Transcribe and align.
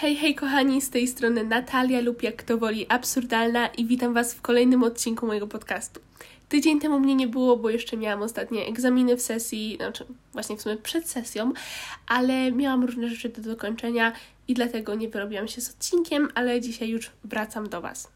Hej, 0.00 0.16
hej 0.16 0.34
kochani, 0.34 0.82
z 0.82 0.90
tej 0.90 1.08
strony 1.08 1.44
Natalia 1.44 2.00
lub 2.00 2.22
jak 2.22 2.42
to 2.42 2.58
woli 2.58 2.86
absurdalna 2.88 3.66
i 3.66 3.86
witam 3.86 4.14
Was 4.14 4.34
w 4.34 4.40
kolejnym 4.40 4.82
odcinku 4.82 5.26
mojego 5.26 5.46
podcastu. 5.46 6.00
Tydzień 6.48 6.80
temu 6.80 7.00
mnie 7.00 7.14
nie 7.14 7.28
było, 7.28 7.56
bo 7.56 7.70
jeszcze 7.70 7.96
miałam 7.96 8.22
ostatnie 8.22 8.66
egzaminy 8.66 9.16
w 9.16 9.22
sesji, 9.22 9.76
znaczy 9.76 10.06
właśnie 10.32 10.56
w 10.56 10.62
sumie 10.62 10.76
przed 10.76 11.08
sesją, 11.08 11.52
ale 12.06 12.52
miałam 12.52 12.84
różne 12.84 13.08
rzeczy 13.08 13.28
do 13.28 13.42
dokończenia 13.42 14.12
i 14.48 14.54
dlatego 14.54 14.94
nie 14.94 15.08
wyrobiłam 15.08 15.48
się 15.48 15.60
z 15.60 15.70
odcinkiem, 15.70 16.28
ale 16.34 16.60
dzisiaj 16.60 16.88
już 16.88 17.10
wracam 17.24 17.68
do 17.68 17.80
Was. 17.80 18.08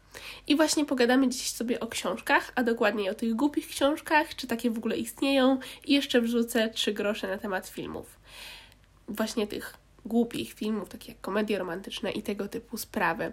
I 0.47 0.55
właśnie 0.55 0.85
pogadamy 0.85 1.29
dziś 1.29 1.51
sobie 1.51 1.79
o 1.79 1.87
książkach, 1.87 2.51
a 2.55 2.63
dokładniej 2.63 3.09
o 3.09 3.13
tych 3.13 3.35
głupich 3.35 3.67
książkach, 3.67 4.35
czy 4.35 4.47
takie 4.47 4.71
w 4.71 4.77
ogóle 4.77 4.97
istnieją 4.97 5.59
i 5.85 5.93
jeszcze 5.93 6.21
wrzucę 6.21 6.69
trzy 6.69 6.93
grosze 6.93 7.27
na 7.27 7.37
temat 7.37 7.67
filmów. 7.67 8.19
Właśnie 9.07 9.47
tych 9.47 9.84
głupich 10.05 10.53
filmów, 10.53 10.89
takie 10.89 11.11
jak 11.11 11.21
komedie 11.21 11.59
romantyczne 11.59 12.11
i 12.11 12.23
tego 12.23 12.47
typu 12.47 12.77
sprawy. 12.77 13.31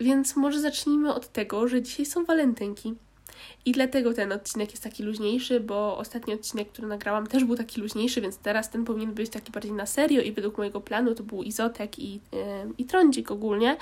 Więc 0.00 0.36
może 0.36 0.60
zacznijmy 0.60 1.14
od 1.14 1.32
tego, 1.32 1.68
że 1.68 1.82
dzisiaj 1.82 2.06
są 2.06 2.24
walentynki. 2.24 2.94
I 3.64 3.72
dlatego 3.72 4.14
ten 4.14 4.32
odcinek 4.32 4.70
jest 4.70 4.82
taki 4.82 5.02
luźniejszy, 5.02 5.60
bo 5.60 5.98
ostatni 5.98 6.34
odcinek, 6.34 6.68
który 6.68 6.88
nagrałam, 6.88 7.26
też 7.26 7.44
był 7.44 7.56
taki 7.56 7.80
luźniejszy, 7.80 8.20
więc 8.20 8.38
teraz 8.38 8.70
ten 8.70 8.84
powinien 8.84 9.12
być 9.12 9.30
taki 9.30 9.52
bardziej 9.52 9.72
na 9.72 9.86
serio 9.86 10.22
i 10.22 10.32
według 10.32 10.58
mojego 10.58 10.80
planu 10.80 11.14
to 11.14 11.22
był 11.22 11.42
Izotek 11.42 11.98
i, 11.98 12.14
yy, 12.14 12.20
i 12.78 12.84
Trądzik 12.84 13.30
ogólnie. 13.30 13.76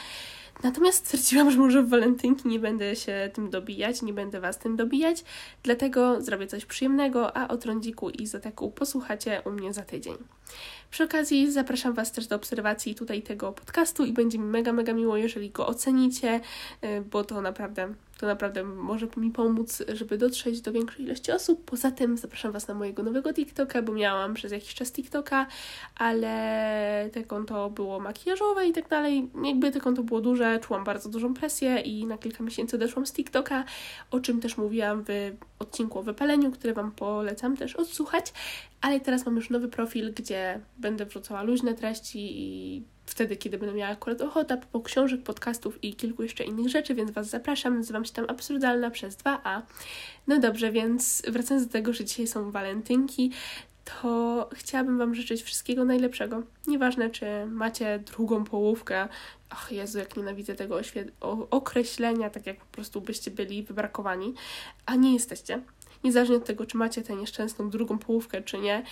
Natomiast 0.63 0.99
stwierdziłam, 1.07 1.51
że 1.51 1.59
może 1.59 1.83
w 1.83 1.89
walentynki 1.89 2.49
nie 2.49 2.59
będę 2.59 2.97
się 2.97 3.31
tym 3.35 3.51
dobijać, 3.51 4.03
nie 4.03 4.13
będę 4.13 4.41
Was 4.41 4.59
tym 4.59 4.77
dobijać, 4.77 5.25
dlatego 5.63 6.23
zrobię 6.23 6.47
coś 6.47 6.67
przyjemnego, 6.67 7.37
a 7.37 7.49
o 7.49 7.57
Trądziku 7.57 8.11
i 8.11 8.23
Izoteku 8.23 8.71
posłuchacie 8.71 9.43
u 9.45 9.51
mnie 9.51 9.73
za 9.73 9.83
tydzień. 9.83 10.15
Przy 10.91 11.05
okazji 11.05 11.53
zapraszam 11.53 11.95
Was 11.95 12.13
też 12.13 12.27
do 12.27 12.37
obserwacji 12.37 12.95
tutaj 12.95 13.23
tego 13.23 13.53
podcastu 13.53 14.05
i 14.05 14.13
będzie 14.13 14.39
mi 14.39 14.45
mega, 14.45 14.73
mega 14.73 14.93
miło, 14.93 15.17
jeżeli 15.17 15.51
go 15.51 15.67
ocenicie, 15.67 16.41
y, 16.85 17.03
bo 17.11 17.25
to 17.25 17.41
naprawdę 17.41 17.95
to 18.25 18.29
naprawdę 18.29 18.65
może 18.65 19.09
mi 19.17 19.31
pomóc, 19.31 19.83
żeby 19.89 20.19
dotrzeć 20.19 20.61
do 20.61 20.73
większej 20.73 21.05
ilości 21.05 21.33
osób. 21.33 21.65
Poza 21.65 21.91
tym 21.91 22.17
zapraszam 22.19 22.53
Was 22.53 22.69
na 22.69 22.75
mojego 22.75 23.03
nowego 23.03 23.33
TikToka, 23.35 23.83
bo 23.83 23.93
miałam 23.93 24.35
przez 24.35 24.53
jakiś 24.53 24.75
czas 24.75 24.93
TikToka, 24.93 25.47
ale 25.97 27.11
te 27.13 27.25
konto 27.25 27.71
było 27.71 28.01
makijażowe 28.01 28.67
i 28.67 28.73
tak 28.73 28.89
dalej. 28.89 29.31
Jakby 29.45 29.71
te 29.71 29.81
konto 29.81 30.03
było 30.03 30.21
duże, 30.21 30.61
czułam 30.63 30.85
bardzo 30.85 31.09
dużą 31.09 31.35
presję 31.35 31.81
i 31.81 32.07
na 32.07 32.19
kilka 32.19 32.45
miesięcy 32.45 32.77
odeszłam 32.77 33.07
z 33.07 33.13
TikToka, 33.13 33.65
o 34.11 34.21
czym 34.21 34.41
też 34.41 34.57
mówiłam 34.57 35.05
w 35.09 35.37
odcinku 35.59 35.99
o 35.99 36.03
wypaleniu, 36.03 36.51
który 36.51 36.75
Wam 36.75 36.93
polecam 36.93 37.57
też 37.57 37.77
odsłuchać. 37.77 38.33
Ale 38.81 39.01
teraz 39.01 39.27
mam 39.27 39.37
już 39.37 39.51
nowy 39.51 39.69
profil, 39.69 40.15
gdzie 40.15 40.61
będę 40.79 41.07
wrzucała 41.07 41.43
luźne 41.43 41.75
treści 41.75 42.43
i 42.43 42.83
wtedy, 43.07 43.37
kiedy 43.37 43.59
będę 43.59 43.75
miała 43.75 43.93
akurat 43.93 44.21
ochotę, 44.21 44.61
po 44.73 44.81
książek, 44.81 45.23
podcastów 45.23 45.85
i 45.85 45.95
kilku 45.95 46.23
jeszcze 46.23 46.45
innych 46.45 46.69
rzeczy, 46.69 46.95
więc 46.95 47.11
Was 47.11 47.29
zapraszam. 47.29 47.77
Nazywam 47.77 48.05
się 48.05 48.13
tam 48.13 48.25
Absurdalna 48.29 48.91
przez 48.91 49.17
2A. 49.17 49.63
No 50.27 50.41
dobrze, 50.41 50.73
więc 50.73 51.23
wracając 51.29 51.67
do 51.67 51.73
tego, 51.73 51.93
że 51.93 52.05
dzisiaj 52.05 52.27
są 52.27 52.51
walentynki, 52.51 53.31
to 53.85 54.49
chciałabym 54.55 54.99
Wam 54.99 55.15
życzyć 55.15 55.43
wszystkiego 55.43 55.85
najlepszego. 55.85 56.43
Nieważne, 56.67 57.11
czy 57.11 57.27
macie 57.47 57.99
drugą 57.99 58.45
połówkę. 58.45 59.09
Ach, 59.51 59.73
Jezu, 59.73 59.99
jak 59.99 60.17
nienawidzę 60.17 60.55
tego 60.55 60.81
określenia, 61.51 62.31
tak 62.31 62.47
jak 62.47 62.57
po 62.57 62.67
prostu 62.67 63.01
byście 63.01 63.31
byli 63.31 63.63
wybrakowani, 63.63 64.35
a 64.87 64.95
nie 64.95 65.13
jesteście. 65.13 65.63
Niezależnie 66.05 66.37
od 66.37 66.45
tego, 66.45 66.67
czy 66.67 66.77
macie 66.77 67.03
tę 67.03 67.17
nieszczęsną 67.17 67.71
drugą 67.71 67.99
połówkę, 67.99 68.43
czy 68.43 68.59
nie, 68.59 68.83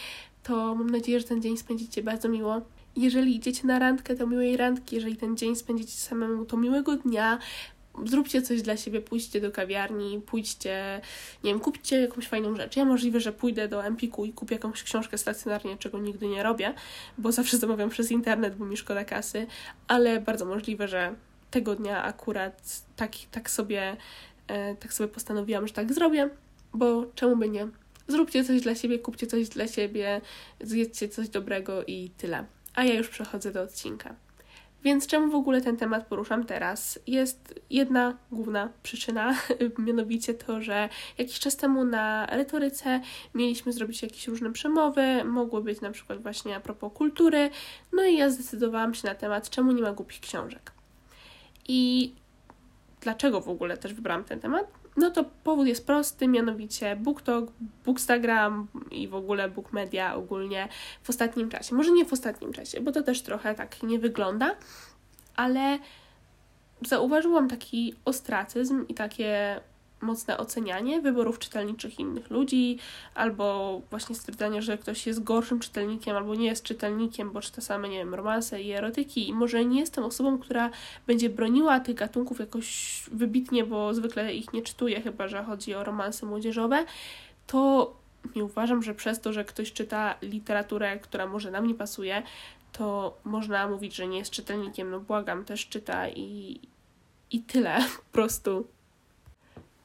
to 0.42 0.74
mam 0.74 0.90
nadzieję, 0.90 1.20
że 1.20 1.26
ten 1.26 1.42
dzień 1.42 1.56
spędzicie 1.56 2.02
bardzo 2.02 2.28
miło 2.28 2.60
jeżeli 2.96 3.36
idziecie 3.36 3.66
na 3.66 3.78
randkę, 3.78 4.16
to 4.16 4.26
miłej 4.26 4.56
randki, 4.56 4.96
jeżeli 4.96 5.16
ten 5.16 5.36
dzień 5.36 5.56
spędzicie 5.56 5.92
samemu, 5.92 6.44
to 6.44 6.56
miłego 6.56 6.96
dnia. 6.96 7.38
Zróbcie 8.04 8.42
coś 8.42 8.62
dla 8.62 8.76
siebie, 8.76 9.00
pójdźcie 9.00 9.40
do 9.40 9.50
kawiarni, 9.50 10.20
pójdźcie, 10.26 11.00
nie 11.44 11.50
wiem, 11.50 11.60
kupcie 11.60 12.00
jakąś 12.00 12.28
fajną 12.28 12.56
rzecz. 12.56 12.76
Ja 12.76 12.84
możliwe, 12.84 13.20
że 13.20 13.32
pójdę 13.32 13.68
do 13.68 13.84
Empiku 13.84 14.24
i 14.24 14.32
kupię 14.32 14.54
jakąś 14.54 14.82
książkę 14.82 15.18
stacjonarnie, 15.18 15.76
czego 15.76 15.98
nigdy 15.98 16.26
nie 16.26 16.42
robię, 16.42 16.74
bo 17.18 17.32
zawsze 17.32 17.58
zamawiam 17.58 17.90
przez 17.90 18.10
internet, 18.10 18.56
bo 18.56 18.64
mi 18.64 18.76
szkoda 18.76 19.04
kasy, 19.04 19.46
ale 19.88 20.20
bardzo 20.20 20.44
możliwe, 20.46 20.88
że 20.88 21.14
tego 21.50 21.74
dnia 21.76 22.02
akurat 22.02 22.82
tak, 22.96 23.12
tak, 23.30 23.50
sobie, 23.50 23.96
e, 24.46 24.74
tak 24.76 24.92
sobie 24.92 25.08
postanowiłam, 25.08 25.66
że 25.66 25.74
tak 25.74 25.92
zrobię, 25.92 26.30
bo 26.74 27.06
czemu 27.14 27.36
by 27.36 27.48
nie? 27.48 27.68
Zróbcie 28.08 28.44
coś 28.44 28.60
dla 28.60 28.74
siebie, 28.74 28.98
kupcie 28.98 29.26
coś 29.26 29.48
dla 29.48 29.68
siebie, 29.68 30.20
zjedzcie 30.60 31.08
coś 31.08 31.28
dobrego 31.28 31.84
i 31.84 32.10
tyle 32.10 32.44
a 32.74 32.84
ja 32.84 32.94
już 32.94 33.08
przechodzę 33.08 33.52
do 33.52 33.62
odcinka. 33.62 34.14
Więc 34.84 35.06
czemu 35.06 35.30
w 35.30 35.34
ogóle 35.34 35.60
ten 35.60 35.76
temat 35.76 36.06
poruszam 36.06 36.44
teraz? 36.44 36.98
Jest 37.06 37.60
jedna 37.70 38.16
główna 38.32 38.68
przyczyna, 38.82 39.34
mianowicie 39.86 40.34
to, 40.34 40.60
że 40.60 40.88
jakiś 41.18 41.38
czas 41.38 41.56
temu 41.56 41.84
na 41.84 42.26
retoryce 42.26 43.00
mieliśmy 43.34 43.72
zrobić 43.72 44.02
jakieś 44.02 44.28
różne 44.28 44.52
przemowy, 44.52 45.24
mogły 45.24 45.62
być 45.62 45.80
na 45.80 45.90
przykład 45.90 46.22
właśnie 46.22 46.56
a 46.56 46.60
propos 46.60 46.92
kultury, 46.92 47.50
no 47.92 48.04
i 48.04 48.16
ja 48.16 48.30
zdecydowałam 48.30 48.94
się 48.94 49.08
na 49.08 49.14
temat, 49.14 49.50
czemu 49.50 49.72
nie 49.72 49.82
ma 49.82 49.92
głupich 49.92 50.20
książek. 50.20 50.72
I 51.68 52.12
dlaczego 53.00 53.40
w 53.40 53.48
ogóle 53.48 53.76
też 53.76 53.94
wybrałam 53.94 54.24
ten 54.24 54.40
temat? 54.40 54.81
No 54.96 55.10
to 55.10 55.24
powód 55.44 55.66
jest 55.66 55.86
prosty, 55.86 56.28
mianowicie 56.28 56.96
BookTok, 56.96 57.52
Bookstagram 57.84 58.68
i 58.90 59.08
w 59.08 59.14
ogóle 59.14 59.48
BookMedia 59.48 60.14
ogólnie 60.14 60.68
w 61.02 61.10
ostatnim 61.10 61.48
czasie. 61.48 61.74
Może 61.74 61.90
nie 61.90 62.04
w 62.04 62.12
ostatnim 62.12 62.52
czasie, 62.52 62.80
bo 62.80 62.92
to 62.92 63.02
też 63.02 63.22
trochę 63.22 63.54
tak 63.54 63.82
nie 63.82 63.98
wygląda, 63.98 64.56
ale 65.36 65.78
zauważyłam 66.86 67.48
taki 67.48 67.94
ostracyzm 68.04 68.84
i 68.88 68.94
takie 68.94 69.60
mocne 70.02 70.38
ocenianie 70.38 71.00
wyborów 71.00 71.38
czytelniczych 71.38 71.98
innych 71.98 72.30
ludzi, 72.30 72.78
albo 73.14 73.80
właśnie 73.90 74.16
stwierdzanie, 74.16 74.62
że 74.62 74.78
ktoś 74.78 75.06
jest 75.06 75.22
gorszym 75.22 75.60
czytelnikiem, 75.60 76.16
albo 76.16 76.34
nie 76.34 76.46
jest 76.46 76.64
czytelnikiem, 76.64 77.30
bo 77.30 77.40
czyta 77.40 77.60
same, 77.60 77.88
nie 77.88 77.98
wiem, 77.98 78.14
romanse 78.14 78.62
i 78.62 78.72
erotyki. 78.72 79.28
I 79.28 79.34
może 79.34 79.64
nie 79.64 79.80
jestem 79.80 80.04
osobą, 80.04 80.38
która 80.38 80.70
będzie 81.06 81.30
broniła 81.30 81.80
tych 81.80 81.94
gatunków 81.94 82.40
jakoś 82.40 83.02
wybitnie, 83.12 83.64
bo 83.64 83.94
zwykle 83.94 84.34
ich 84.34 84.52
nie 84.52 84.62
czytuję, 84.62 85.00
chyba 85.00 85.28
że 85.28 85.44
chodzi 85.44 85.74
o 85.74 85.84
romanse 85.84 86.26
młodzieżowe, 86.26 86.84
to 87.46 87.92
nie 88.36 88.44
uważam, 88.44 88.82
że 88.82 88.94
przez 88.94 89.20
to, 89.20 89.32
że 89.32 89.44
ktoś 89.44 89.72
czyta 89.72 90.14
literaturę, 90.22 90.98
która 90.98 91.26
może 91.26 91.50
nam 91.50 91.66
nie 91.66 91.74
pasuje, 91.74 92.22
to 92.72 93.16
można 93.24 93.68
mówić, 93.68 93.94
że 93.94 94.06
nie 94.06 94.18
jest 94.18 94.30
czytelnikiem. 94.30 94.90
No 94.90 95.00
błagam, 95.00 95.44
też 95.44 95.68
czyta 95.68 96.08
i, 96.08 96.60
i 97.30 97.40
tyle 97.40 97.78
po 97.96 98.12
prostu. 98.12 98.66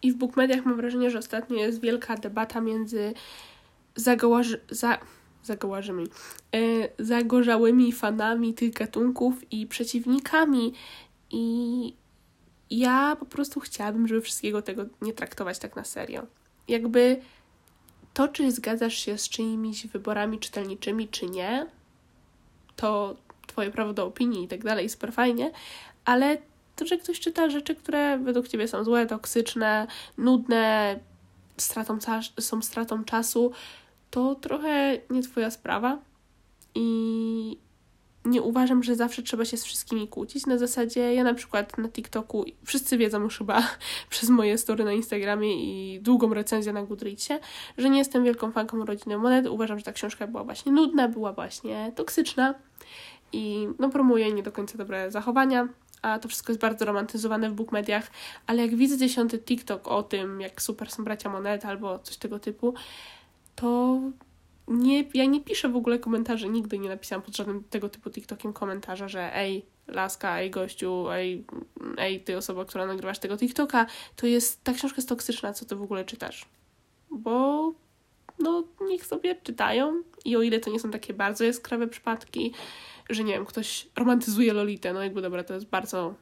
I 0.07 0.11
w 0.11 0.15
bookmediach 0.15 0.65
mam 0.65 0.75
wrażenie, 0.75 1.11
że 1.11 1.19
ostatnio 1.19 1.57
jest 1.57 1.81
wielka 1.81 2.15
debata 2.15 2.61
między 2.61 3.13
zagołaży, 3.95 4.61
za, 4.69 4.97
yy, 6.53 6.89
zagorzałymi 6.99 7.91
fanami 7.91 8.53
tych 8.53 8.73
gatunków 8.73 9.53
i 9.53 9.67
przeciwnikami. 9.67 10.73
I 11.31 11.93
ja 12.69 13.17
po 13.19 13.25
prostu 13.25 13.59
chciałabym, 13.59 14.07
żeby 14.07 14.21
wszystkiego 14.21 14.61
tego 14.61 14.85
nie 15.01 15.13
traktować 15.13 15.59
tak 15.59 15.75
na 15.75 15.83
serio. 15.83 16.27
Jakby 16.67 17.21
to, 18.13 18.27
czy 18.27 18.51
zgadzasz 18.51 18.97
się 18.97 19.17
z 19.17 19.29
czyimiś 19.29 19.87
wyborami 19.87 20.39
czytelniczymi, 20.39 21.07
czy 21.07 21.29
nie, 21.29 21.67
to 22.75 23.15
Twoje 23.47 23.71
prawo 23.71 23.93
do 23.93 24.05
opinii 24.05 24.43
i 24.43 24.47
tak 24.47 24.63
dalej, 24.63 24.89
super 24.89 25.13
fajnie, 25.13 25.51
ale 26.05 26.37
to, 26.77 26.85
że 26.85 26.97
ktoś 26.97 27.19
czyta 27.19 27.49
rzeczy, 27.49 27.75
które 27.75 28.17
według 28.17 28.47
ciebie 28.47 28.67
są 28.67 28.83
złe, 28.83 29.05
toksyczne, 29.05 29.87
nudne, 30.17 30.99
stratą 31.57 31.97
są 32.39 32.61
stratą 32.61 33.03
czasu, 33.03 33.51
to 34.09 34.35
trochę 34.35 34.97
nie 35.09 35.21
twoja 35.21 35.51
sprawa. 35.51 35.99
I 36.75 37.57
nie 38.25 38.41
uważam, 38.41 38.83
że 38.83 38.95
zawsze 38.95 39.23
trzeba 39.23 39.45
się 39.45 39.57
z 39.57 39.63
wszystkimi 39.63 40.07
kłócić. 40.07 40.45
Na 40.45 40.57
zasadzie 40.57 41.13
ja 41.13 41.23
na 41.23 41.33
przykład 41.33 41.77
na 41.77 41.89
TikToku, 41.89 42.45
wszyscy 42.65 42.97
wiedzą 42.97 43.21
już 43.21 43.37
chyba 43.37 43.63
przez 44.09 44.29
moje 44.29 44.57
story 44.57 44.83
na 44.83 44.93
Instagramie 44.93 45.55
i 45.55 45.99
długą 46.01 46.33
recenzję 46.33 46.73
na 46.73 46.83
Goodreadsie, 46.83 47.39
że 47.77 47.89
nie 47.89 47.97
jestem 47.97 48.23
wielką 48.23 48.51
fanką 48.51 48.85
Rodziny 48.85 49.17
Monet. 49.17 49.47
Uważam, 49.47 49.79
że 49.79 49.85
ta 49.85 49.93
książka 49.93 50.27
była 50.27 50.43
właśnie 50.43 50.71
nudna, 50.71 51.07
była 51.07 51.33
właśnie 51.33 51.91
toksyczna 51.95 52.53
i 53.33 53.67
no 53.79 53.89
promuje 53.89 54.31
nie 54.31 54.43
do 54.43 54.51
końca 54.51 54.77
dobre 54.77 55.11
zachowania 55.11 55.67
a 56.11 56.19
to 56.19 56.27
wszystko 56.27 56.51
jest 56.51 56.61
bardzo 56.61 56.85
romantyzowane 56.85 57.49
w 57.49 57.53
bookmediach, 57.53 58.11
ale 58.47 58.61
jak 58.61 58.75
widzę 58.75 58.97
dziesiąty 58.97 59.39
TikTok 59.39 59.87
o 59.87 60.03
tym, 60.03 60.41
jak 60.41 60.61
super 60.61 60.91
są 60.91 61.03
bracia 61.03 61.29
Monet 61.29 61.65
albo 61.65 61.99
coś 61.99 62.17
tego 62.17 62.39
typu, 62.39 62.73
to 63.55 63.99
nie, 64.67 65.05
ja 65.13 65.25
nie 65.25 65.41
piszę 65.41 65.69
w 65.69 65.75
ogóle 65.75 65.99
komentarzy, 65.99 66.49
nigdy 66.49 66.79
nie 66.79 66.89
napisałam 66.89 67.21
pod 67.21 67.37
żadnym 67.37 67.63
tego 67.63 67.89
typu 67.89 68.09
TikTokiem 68.09 68.53
komentarza, 68.53 69.07
że 69.07 69.35
ej, 69.35 69.65
laska, 69.87 70.39
ej, 70.39 70.51
gościu, 70.51 71.09
ej, 71.09 71.45
ej, 71.97 72.23
ty 72.23 72.37
osoba, 72.37 72.65
która 72.65 72.85
nagrywasz 72.85 73.19
tego 73.19 73.37
TikToka, 73.37 73.85
to 74.15 74.27
jest, 74.27 74.63
ta 74.63 74.73
książka 74.73 74.95
jest 74.97 75.09
toksyczna, 75.09 75.53
co 75.53 75.65
ty 75.65 75.75
w 75.75 75.81
ogóle 75.81 76.05
czytasz? 76.05 76.45
Bo 77.11 77.73
no, 78.39 78.63
niech 78.81 79.05
sobie 79.05 79.35
czytają 79.43 80.03
i 80.25 80.35
o 80.35 80.41
ile 80.41 80.59
to 80.59 80.69
nie 80.69 80.79
są 80.79 80.91
takie 80.91 81.13
bardzo 81.13 81.43
jaskrawe 81.43 81.87
przypadki, 81.87 82.53
że 83.09 83.23
nie 83.23 83.33
wiem, 83.33 83.45
ktoś 83.45 83.87
romantyzuje 83.95 84.53
Lolitę, 84.53 84.93
no 84.93 85.03
jakby 85.03 85.21
dobra, 85.21 85.43
to 85.43 85.53
jest 85.53 85.65
bardzo, 85.65 86.15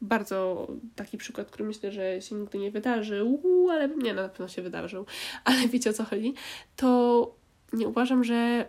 bardzo 0.00 0.68
taki 0.96 1.18
przykład, 1.18 1.50
który 1.50 1.64
myślę, 1.64 1.92
że 1.92 2.22
się 2.22 2.34
nigdy 2.34 2.58
nie 2.58 2.70
wydarzył, 2.70 3.42
ale 3.70 3.88
nie, 3.88 4.14
na 4.14 4.28
pewno 4.28 4.48
się 4.48 4.62
wydarzył, 4.62 5.06
ale 5.44 5.68
wiecie 5.72 5.90
o 5.90 5.92
co 5.92 6.04
chodzi, 6.04 6.34
to 6.76 7.34
nie 7.72 7.88
uważam, 7.88 8.24
że 8.24 8.66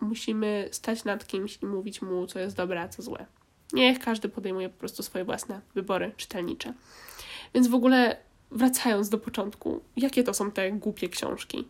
musimy 0.00 0.68
stać 0.72 1.04
nad 1.04 1.26
kimś 1.26 1.58
i 1.62 1.66
mówić 1.66 2.02
mu, 2.02 2.26
co 2.26 2.38
jest 2.38 2.56
dobre, 2.56 2.80
a 2.80 2.88
co 2.88 3.02
złe. 3.02 3.26
Niech 3.72 3.98
każdy 3.98 4.28
podejmuje 4.28 4.68
po 4.68 4.78
prostu 4.78 5.02
swoje 5.02 5.24
własne 5.24 5.60
wybory 5.74 6.12
czytelnicze. 6.16 6.74
Więc 7.54 7.68
w 7.68 7.74
ogóle 7.74 8.16
wracając 8.50 9.08
do 9.08 9.18
początku, 9.18 9.80
jakie 9.96 10.22
to 10.22 10.34
są 10.34 10.50
te 10.50 10.72
głupie 10.72 11.08
książki? 11.08 11.68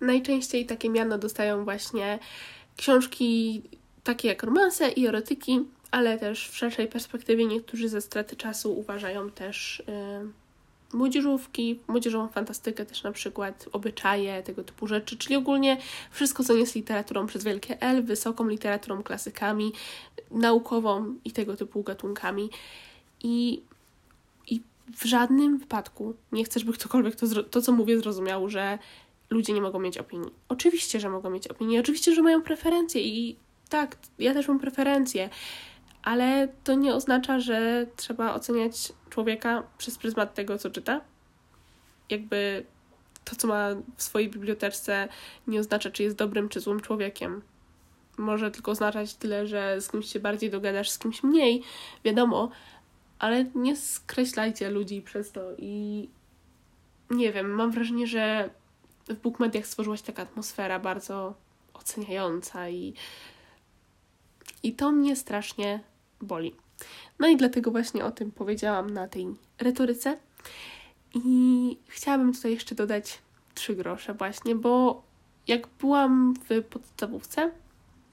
Najczęściej 0.00 0.66
takie 0.66 0.90
miano 0.90 1.18
dostają 1.18 1.64
właśnie 1.64 2.18
książki 2.76 3.62
takie 4.06 4.28
jak 4.28 4.42
romanse 4.42 4.88
i 4.88 5.06
erotyki, 5.06 5.64
ale 5.90 6.18
też 6.18 6.48
w 6.48 6.56
szerszej 6.56 6.88
perspektywie 6.88 7.46
niektórzy 7.46 7.88
ze 7.88 8.00
straty 8.00 8.36
czasu 8.36 8.78
uważają 8.78 9.30
też 9.30 9.82
yy, 9.86 10.98
młodzieżówki, 10.98 11.80
młodzieżową 11.88 12.28
fantastykę 12.28 12.86
też 12.86 13.02
na 13.02 13.12
przykład, 13.12 13.68
obyczaje, 13.72 14.42
tego 14.42 14.64
typu 14.64 14.86
rzeczy, 14.86 15.16
czyli 15.16 15.36
ogólnie 15.36 15.76
wszystko, 16.10 16.44
co 16.44 16.54
nie 16.54 16.60
jest 16.60 16.74
literaturą 16.74 17.26
przez 17.26 17.44
wielkie 17.44 17.80
L, 17.80 18.02
wysoką 18.02 18.48
literaturą, 18.48 19.02
klasykami, 19.02 19.72
naukową 20.30 21.14
i 21.24 21.32
tego 21.32 21.56
typu 21.56 21.82
gatunkami. 21.82 22.50
I, 23.22 23.62
w 24.96 25.04
żadnym 25.04 25.58
wypadku 25.58 26.14
nie 26.32 26.44
chcę, 26.44 26.60
żeby 26.60 26.72
ktokolwiek 26.72 27.16
to, 27.16 27.26
to, 27.42 27.62
co 27.62 27.72
mówię, 27.72 27.98
zrozumiał, 27.98 28.48
że 28.48 28.78
ludzie 29.30 29.52
nie 29.52 29.60
mogą 29.60 29.78
mieć 29.78 29.98
opinii. 29.98 30.30
Oczywiście, 30.48 31.00
że 31.00 31.10
mogą 31.10 31.30
mieć 31.30 31.48
opinię, 31.48 31.80
oczywiście, 31.80 32.14
że 32.14 32.22
mają 32.22 32.42
preferencje 32.42 33.02
i 33.02 33.36
tak, 33.68 33.96
ja 34.18 34.34
też 34.34 34.48
mam 34.48 34.58
preferencje, 34.58 35.30
ale 36.02 36.48
to 36.64 36.74
nie 36.74 36.94
oznacza, 36.94 37.40
że 37.40 37.86
trzeba 37.96 38.34
oceniać 38.34 38.92
człowieka 39.10 39.62
przez 39.78 39.98
pryzmat 39.98 40.34
tego, 40.34 40.58
co 40.58 40.70
czyta. 40.70 41.00
Jakby 42.10 42.64
to, 43.24 43.36
co 43.36 43.48
ma 43.48 43.68
w 43.96 44.02
swojej 44.02 44.30
bibliotece, 44.30 45.08
nie 45.46 45.60
oznacza, 45.60 45.90
czy 45.90 46.02
jest 46.02 46.16
dobrym 46.16 46.48
czy 46.48 46.60
złym 46.60 46.80
człowiekiem. 46.80 47.42
Może 48.18 48.50
tylko 48.50 48.70
oznaczać 48.70 49.14
tyle, 49.14 49.46
że 49.46 49.80
z 49.80 49.90
kimś 49.90 50.12
się 50.12 50.20
bardziej 50.20 50.50
dogadasz, 50.50 50.90
z 50.90 50.98
kimś 50.98 51.22
mniej, 51.22 51.62
wiadomo, 52.04 52.50
ale 53.18 53.44
nie 53.54 53.76
skreślajcie 53.76 54.70
ludzi 54.70 55.02
przez 55.02 55.32
to 55.32 55.40
i 55.58 56.08
nie 57.10 57.32
wiem, 57.32 57.50
mam 57.50 57.70
wrażenie, 57.70 58.06
że 58.06 58.50
w 59.08 59.14
bookmediach 59.14 59.66
stworzyła 59.66 59.96
się 59.96 60.02
taka 60.02 60.22
atmosfera 60.22 60.78
bardzo 60.78 61.34
oceniająca 61.74 62.68
i, 62.68 62.94
i 64.66 64.72
to 64.72 64.92
mnie 64.92 65.16
strasznie 65.16 65.80
boli. 66.20 66.54
No 67.18 67.28
i 67.28 67.36
dlatego 67.36 67.70
właśnie 67.70 68.04
o 68.04 68.10
tym 68.10 68.32
powiedziałam 68.32 68.90
na 68.90 69.08
tej 69.08 69.26
retoryce. 69.60 70.16
I 71.14 71.76
chciałabym 71.88 72.34
tutaj 72.34 72.50
jeszcze 72.50 72.74
dodać 72.74 73.18
trzy 73.54 73.74
grosze 73.76 74.14
właśnie, 74.14 74.54
bo 74.54 75.02
jak 75.48 75.68
byłam 75.80 76.34
w 76.48 76.62
podstawówce, 76.62 77.50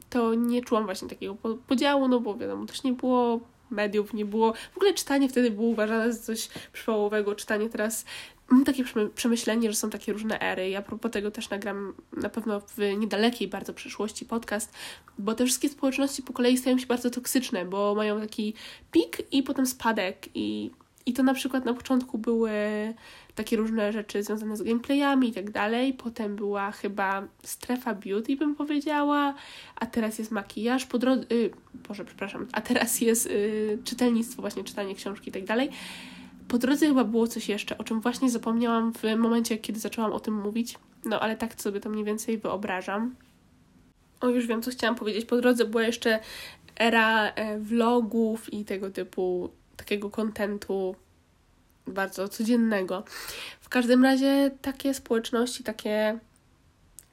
to 0.09 0.33
nie 0.33 0.61
czułam 0.61 0.85
właśnie 0.85 1.09
takiego 1.09 1.35
podziału, 1.67 2.07
no 2.07 2.19
bo 2.19 2.35
wiadomo, 2.35 2.65
też 2.65 2.83
nie 2.83 2.93
było 2.93 3.39
mediów, 3.69 4.13
nie 4.13 4.25
było. 4.25 4.53
W 4.73 4.77
ogóle 4.77 4.93
czytanie 4.93 5.29
wtedy 5.29 5.51
było 5.51 5.67
uważane 5.67 6.13
za 6.13 6.23
coś 6.23 6.49
przypałowego. 6.73 7.35
Czytanie 7.35 7.69
teraz 7.69 8.05
mam 8.53 8.65
takie 8.65 8.83
przemyślenie, 9.15 9.71
że 9.71 9.77
są 9.77 9.89
takie 9.89 10.13
różne 10.13 10.39
ery. 10.39 10.69
Ja 10.69 10.81
propos 10.81 11.11
tego 11.11 11.31
też 11.31 11.49
nagram 11.49 11.93
na 12.17 12.29
pewno 12.29 12.59
w 12.59 12.77
niedalekiej 12.97 13.47
bardzo 13.47 13.73
przyszłości 13.73 14.25
podcast, 14.25 14.73
bo 15.19 15.35
te 15.35 15.45
wszystkie 15.45 15.69
społeczności 15.69 16.23
po 16.23 16.33
kolei 16.33 16.57
stają 16.57 16.77
się 16.77 16.85
bardzo 16.85 17.09
toksyczne, 17.09 17.65
bo 17.65 17.95
mają 17.95 18.19
taki 18.21 18.53
pik 18.91 19.17
i 19.31 19.43
potem 19.43 19.65
spadek 19.65 20.29
i, 20.35 20.71
i 21.05 21.13
to 21.13 21.23
na 21.23 21.33
przykład 21.33 21.65
na 21.65 21.73
początku 21.73 22.17
były 22.17 22.51
takie 23.35 23.57
różne 23.57 23.93
rzeczy 23.93 24.23
związane 24.23 24.57
z 24.57 24.61
gameplayami 24.61 25.29
i 25.29 25.33
tak 25.33 25.51
dalej. 25.51 25.93
Potem 25.93 26.35
była 26.35 26.71
chyba 26.71 27.27
strefa 27.43 27.93
beauty, 27.93 28.35
bym 28.35 28.55
powiedziała, 28.55 29.33
a 29.75 29.85
teraz 29.85 30.19
jest 30.19 30.31
makijaż 30.31 30.85
po 30.85 30.97
drodze. 30.97 31.25
Yy, 31.29 31.49
Boże, 31.87 32.05
przepraszam, 32.05 32.47
a 32.51 32.61
teraz 32.61 33.01
jest 33.01 33.29
yy, 33.29 33.79
czytelnictwo, 33.83 34.41
właśnie 34.41 34.63
czytanie 34.63 34.95
książki 34.95 35.29
i 35.29 35.33
tak 35.33 35.45
dalej. 35.45 35.69
Po 36.53 36.59
drodze 36.59 36.87
chyba 36.87 37.03
było 37.03 37.27
coś 37.27 37.49
jeszcze, 37.49 37.77
o 37.77 37.83
czym 37.83 38.01
właśnie 38.01 38.29
zapomniałam 38.29 38.93
w 38.93 39.03
momencie, 39.17 39.57
kiedy 39.57 39.79
zaczęłam 39.79 40.11
o 40.11 40.19
tym 40.19 40.33
mówić. 40.41 40.77
No 41.05 41.19
ale 41.19 41.37
tak 41.37 41.61
sobie 41.61 41.79
to 41.79 41.89
mniej 41.89 42.03
więcej 42.03 42.37
wyobrażam. 42.37 43.15
O, 44.21 44.29
już 44.29 44.47
wiem, 44.47 44.61
co 44.61 44.71
chciałam 44.71 44.95
powiedzieć. 44.95 45.25
Po 45.25 45.37
drodze 45.37 45.65
była 45.65 45.83
jeszcze 45.83 46.19
era 46.75 47.31
e, 47.31 47.59
vlogów 47.59 48.53
i 48.53 48.65
tego 48.65 48.89
typu 48.89 49.49
takiego 49.77 50.09
kontentu 50.09 50.95
bardzo 51.87 52.27
codziennego. 52.27 53.03
W 53.61 53.69
każdym 53.69 54.03
razie 54.03 54.51
takie 54.61 54.93
społeczności, 54.93 55.63
takie 55.63 56.19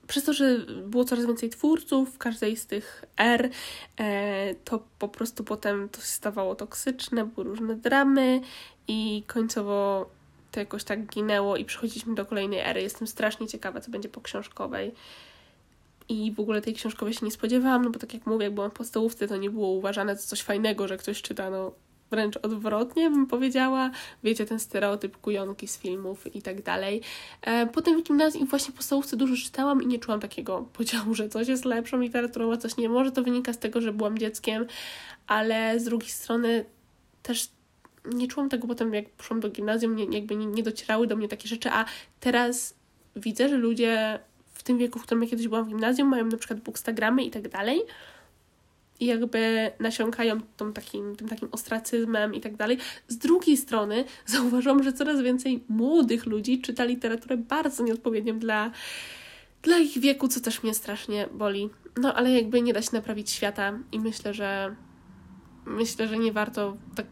przez 0.06 0.24
to, 0.24 0.32
że 0.32 0.58
było 0.86 1.04
coraz 1.04 1.26
więcej 1.26 1.50
twórców 1.50 2.14
w 2.14 2.18
każdej 2.18 2.56
z 2.56 2.66
tych 2.66 3.04
er, 3.16 3.50
e, 3.96 4.54
to 4.54 4.82
po 4.98 5.08
prostu 5.08 5.44
potem 5.44 5.88
to 5.88 6.00
się 6.00 6.06
stawało 6.06 6.54
toksyczne, 6.54 7.24
były 7.24 7.46
różne 7.46 7.76
dramy 7.76 8.40
i 8.90 9.22
końcowo 9.26 10.06
to 10.50 10.60
jakoś 10.60 10.84
tak 10.84 11.06
ginęło 11.06 11.56
i 11.56 11.64
przechodziliśmy 11.64 12.14
do 12.14 12.26
kolejnej 12.26 12.58
ery. 12.60 12.82
Jestem 12.82 13.08
strasznie 13.08 13.46
ciekawa, 13.48 13.80
co 13.80 13.90
będzie 13.90 14.08
po 14.08 14.20
książkowej. 14.20 14.92
I 16.08 16.32
w 16.32 16.40
ogóle 16.40 16.62
tej 16.62 16.74
książkowej 16.74 17.14
się 17.14 17.26
nie 17.26 17.32
spodziewałam, 17.32 17.84
no 17.84 17.90
bo 17.90 17.98
tak 17.98 18.14
jak 18.14 18.26
mówię, 18.26 18.44
jak 18.44 18.54
byłam 18.54 18.70
w 18.70 18.74
podstawówce, 18.74 19.28
to 19.28 19.36
nie 19.36 19.50
było 19.50 19.68
uważane 19.68 20.16
za 20.16 20.22
coś 20.22 20.42
fajnego, 20.42 20.88
że 20.88 20.96
ktoś 20.96 21.22
czyta, 21.22 21.50
no 21.50 21.72
wręcz 22.10 22.36
odwrotnie 22.42 23.10
bym 23.10 23.26
powiedziała. 23.26 23.90
Wiecie, 24.24 24.46
ten 24.46 24.60
stereotyp 24.60 25.16
kujonki 25.16 25.68
z 25.68 25.78
filmów 25.78 26.34
i 26.36 26.42
tak 26.42 26.62
dalej. 26.62 27.02
E, 27.42 27.66
potem 27.66 28.00
w 28.00 28.02
gimnazjum 28.02 28.46
właśnie 28.46 28.74
podstawówce 28.74 29.16
dużo 29.16 29.36
czytałam 29.36 29.82
i 29.82 29.86
nie 29.86 29.98
czułam 29.98 30.20
takiego 30.20 30.66
podziału, 30.78 31.14
że 31.14 31.28
coś 31.28 31.48
jest 31.48 31.64
lepszą 31.64 32.00
literaturą, 32.00 32.52
a 32.52 32.56
coś 32.56 32.76
nie. 32.76 32.88
Może 32.88 33.12
to 33.12 33.22
wynika 33.22 33.52
z 33.52 33.58
tego, 33.58 33.80
że 33.80 33.92
byłam 33.92 34.18
dzieckiem, 34.18 34.66
ale 35.26 35.80
z 35.80 35.84
drugiej 35.84 36.10
strony 36.10 36.64
też 37.22 37.48
nie 38.04 38.28
czułam 38.28 38.48
tego 38.48 38.68
potem, 38.68 38.94
jak 38.94 39.10
poszłam 39.10 39.40
do 39.40 39.50
gimnazjum, 39.50 39.96
nie, 39.96 40.04
jakby 40.04 40.36
nie, 40.36 40.46
nie 40.46 40.62
docierały 40.62 41.06
do 41.06 41.16
mnie 41.16 41.28
takie 41.28 41.48
rzeczy, 41.48 41.70
a 41.70 41.84
teraz 42.20 42.74
widzę, 43.16 43.48
że 43.48 43.56
ludzie 43.56 44.18
w 44.52 44.62
tym 44.62 44.78
wieku, 44.78 44.98
w 44.98 45.02
którym 45.02 45.22
ja 45.22 45.28
kiedyś 45.28 45.48
byłam 45.48 45.64
w 45.64 45.68
gimnazjum, 45.68 46.08
mają 46.08 46.26
na 46.26 46.36
przykład 46.36 46.60
bookstagramy 46.60 47.24
i 47.24 47.30
tak 47.30 47.48
dalej 47.48 47.82
i 49.00 49.06
jakby 49.06 49.70
nasiąkają 49.80 50.40
tą 50.56 50.72
takim, 50.72 51.16
tym 51.16 51.28
takim 51.28 51.48
ostracyzmem 51.52 52.34
i 52.34 52.40
tak 52.40 52.56
dalej. 52.56 52.78
Z 53.08 53.18
drugiej 53.18 53.56
strony 53.56 54.04
zauważyłam, 54.26 54.82
że 54.82 54.92
coraz 54.92 55.22
więcej 55.22 55.64
młodych 55.68 56.26
ludzi 56.26 56.60
czyta 56.60 56.84
literaturę 56.84 57.36
bardzo 57.36 57.82
nieodpowiednią 57.82 58.38
dla, 58.38 58.70
dla 59.62 59.78
ich 59.78 59.98
wieku, 59.98 60.28
co 60.28 60.40
też 60.40 60.62
mnie 60.62 60.74
strasznie 60.74 61.28
boli. 61.32 61.70
No 61.96 62.14
ale 62.14 62.32
jakby 62.32 62.62
nie 62.62 62.72
da 62.72 62.82
się 62.82 62.90
naprawić 62.92 63.30
świata 63.30 63.78
i 63.92 64.00
myślę, 64.00 64.34
że 64.34 64.76
myślę, 65.66 66.08
że 66.08 66.18
nie 66.18 66.32
warto 66.32 66.76
tak, 66.96 67.06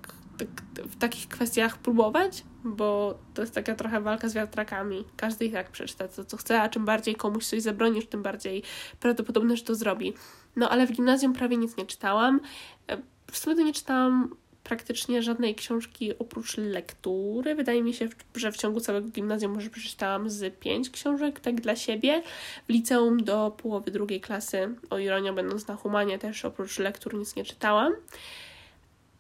w 0.77 0.97
takich 0.97 1.29
kwestiach 1.29 1.79
próbować, 1.79 2.45
bo 2.65 3.19
to 3.35 3.43
jest 3.43 3.55
taka 3.55 3.75
trochę 3.75 4.01
walka 4.01 4.29
z 4.29 4.35
wiatrakami. 4.35 5.05
Każdy 5.17 5.45
i 5.45 5.53
tak 5.53 5.71
przeczyta 5.71 6.09
to, 6.09 6.25
co 6.25 6.37
chce, 6.37 6.63
a 6.63 6.69
czym 6.69 6.85
bardziej 6.85 7.15
komuś 7.15 7.47
coś 7.47 7.63
zabronisz, 7.63 8.07
tym 8.07 8.23
bardziej 8.23 8.63
prawdopodobne, 9.01 9.57
że 9.57 9.65
to 9.65 9.75
zrobi. 9.75 10.15
No 10.57 10.71
ale 10.71 10.87
w 10.87 10.93
gimnazjum 10.93 11.33
prawie 11.33 11.57
nic 11.57 11.77
nie 11.77 11.87
czytałam. 11.87 12.41
E, 12.89 12.99
w 13.31 13.39
sumie 13.39 13.57
to 13.57 13.63
nie 13.63 13.73
czytałam 13.73 14.35
praktycznie 14.69 15.23
żadnej 15.23 15.55
książki 15.55 16.19
oprócz 16.19 16.57
lektury. 16.57 17.55
Wydaje 17.55 17.83
mi 17.83 17.95
się, 17.95 18.09
że 18.35 18.53
w 18.53 18.57
ciągu 18.57 18.81
całego 18.81 19.09
gimnazjum 19.09 19.55
może 19.55 19.71
przeczytałam 19.71 20.31
z 20.31 20.59
pięć 20.59 20.91
książek, 20.91 21.41
tak 21.41 21.61
dla 21.61 21.77
siebie. 21.77 22.23
W 22.69 22.73
liceum 22.73 23.25
do 23.25 23.57
połowy 23.63 23.91
drugiej 23.91 24.21
klasy, 24.21 24.75
o 24.91 24.99
ironię 24.99 25.33
będąc 25.33 25.67
na 25.67 25.77
humanie, 25.77 26.19
też 26.19 26.45
oprócz 26.45 26.79
lektur 26.79 27.15
nic 27.15 27.37
nie 27.37 27.45
czytałam. 27.45 27.93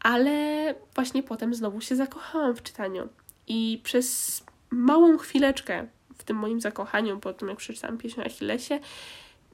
Ale 0.00 0.74
właśnie 0.94 1.22
potem 1.22 1.54
znowu 1.54 1.80
się 1.80 1.96
zakochałam 1.96 2.56
w 2.56 2.62
czytaniu. 2.62 3.08
I 3.46 3.80
przez 3.84 4.42
małą 4.70 5.18
chwileczkę 5.18 5.86
w 6.18 6.24
tym 6.24 6.36
moim 6.36 6.60
zakochaniu, 6.60 7.18
po 7.18 7.32
tym 7.32 7.48
jak 7.48 7.58
przeczytałam 7.58 7.98
pieśń 7.98 8.20
o 8.20 8.24
Achillesie, 8.24 8.80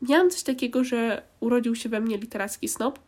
miałam 0.02 0.30
coś 0.30 0.42
takiego, 0.42 0.84
że 0.84 1.22
urodził 1.40 1.74
się 1.74 1.88
we 1.88 2.00
mnie 2.00 2.18
literacki 2.18 2.68
snob, 2.68 2.98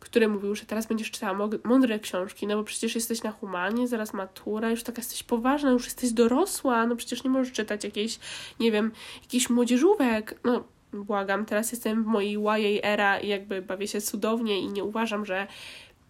który 0.00 0.28
mówił, 0.28 0.54
że 0.54 0.66
teraz 0.66 0.86
będziesz 0.86 1.10
czytała 1.10 1.48
mądre 1.64 1.98
książki, 1.98 2.46
no 2.46 2.56
bo 2.56 2.64
przecież 2.64 2.94
jesteś 2.94 3.22
na 3.22 3.30
humanie, 3.30 3.88
zaraz 3.88 4.12
matura, 4.12 4.70
już 4.70 4.82
taka 4.82 5.00
jesteś 5.00 5.22
poważna, 5.22 5.70
już 5.70 5.84
jesteś 5.84 6.12
dorosła, 6.12 6.86
no 6.86 6.96
przecież 6.96 7.24
nie 7.24 7.30
możesz 7.30 7.52
czytać 7.52 7.84
jakiejś, 7.84 8.18
nie 8.60 8.72
wiem, 8.72 8.92
jakichś 9.22 9.50
młodzieżówek, 9.50 10.40
no 10.44 10.64
błagam, 10.92 11.46
teraz 11.46 11.72
jestem 11.72 12.04
w 12.04 12.06
mojej 12.06 12.38
łajej 12.38 12.80
era 12.82 13.20
i 13.20 13.28
jakby 13.28 13.62
bawię 13.62 13.88
się 13.88 14.00
cudownie 14.00 14.60
i 14.60 14.68
nie 14.68 14.84
uważam, 14.84 15.26
że 15.26 15.46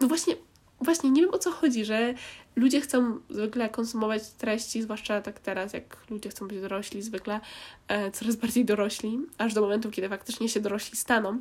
no 0.01 0.09
właśnie, 0.09 0.37
właśnie 0.81 1.11
nie 1.11 1.23
wiem 1.23 1.35
o 1.35 1.39
co 1.39 1.51
chodzi, 1.51 1.85
że 1.85 2.15
ludzie 2.57 2.81
chcą 2.81 3.21
zwykle 3.31 3.69
konsumować 3.69 4.31
treści, 4.31 4.83
zwłaszcza 4.83 5.21
tak 5.23 5.41
teraz, 5.41 5.73
jak 5.73 5.97
ludzie 6.11 6.31
chcą 6.31 6.49
być 6.49 6.61
dorośli, 6.61 7.03
zwykle 7.03 7.41
e, 7.89 8.11
coraz 8.11 8.37
bardziej 8.37 8.65
dorośli, 8.65 9.19
aż 9.39 9.55
do 9.55 9.61
momentu, 9.61 9.91
kiedy 9.91 10.09
faktycznie 10.09 10.49
się 10.49 10.61
dorośli 10.61 10.97
staną. 10.99 11.41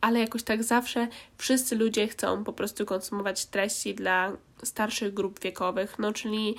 ale 0.00 0.20
jakoś 0.20 0.42
tak 0.42 0.64
zawsze 0.64 1.08
wszyscy 1.38 1.76
ludzie 1.76 2.08
chcą 2.08 2.44
po 2.44 2.52
prostu 2.52 2.86
konsumować 2.86 3.46
treści 3.46 3.94
dla 3.94 4.32
starszych 4.62 5.14
grup 5.14 5.40
wiekowych, 5.40 5.98
no 5.98 6.12
czyli 6.12 6.54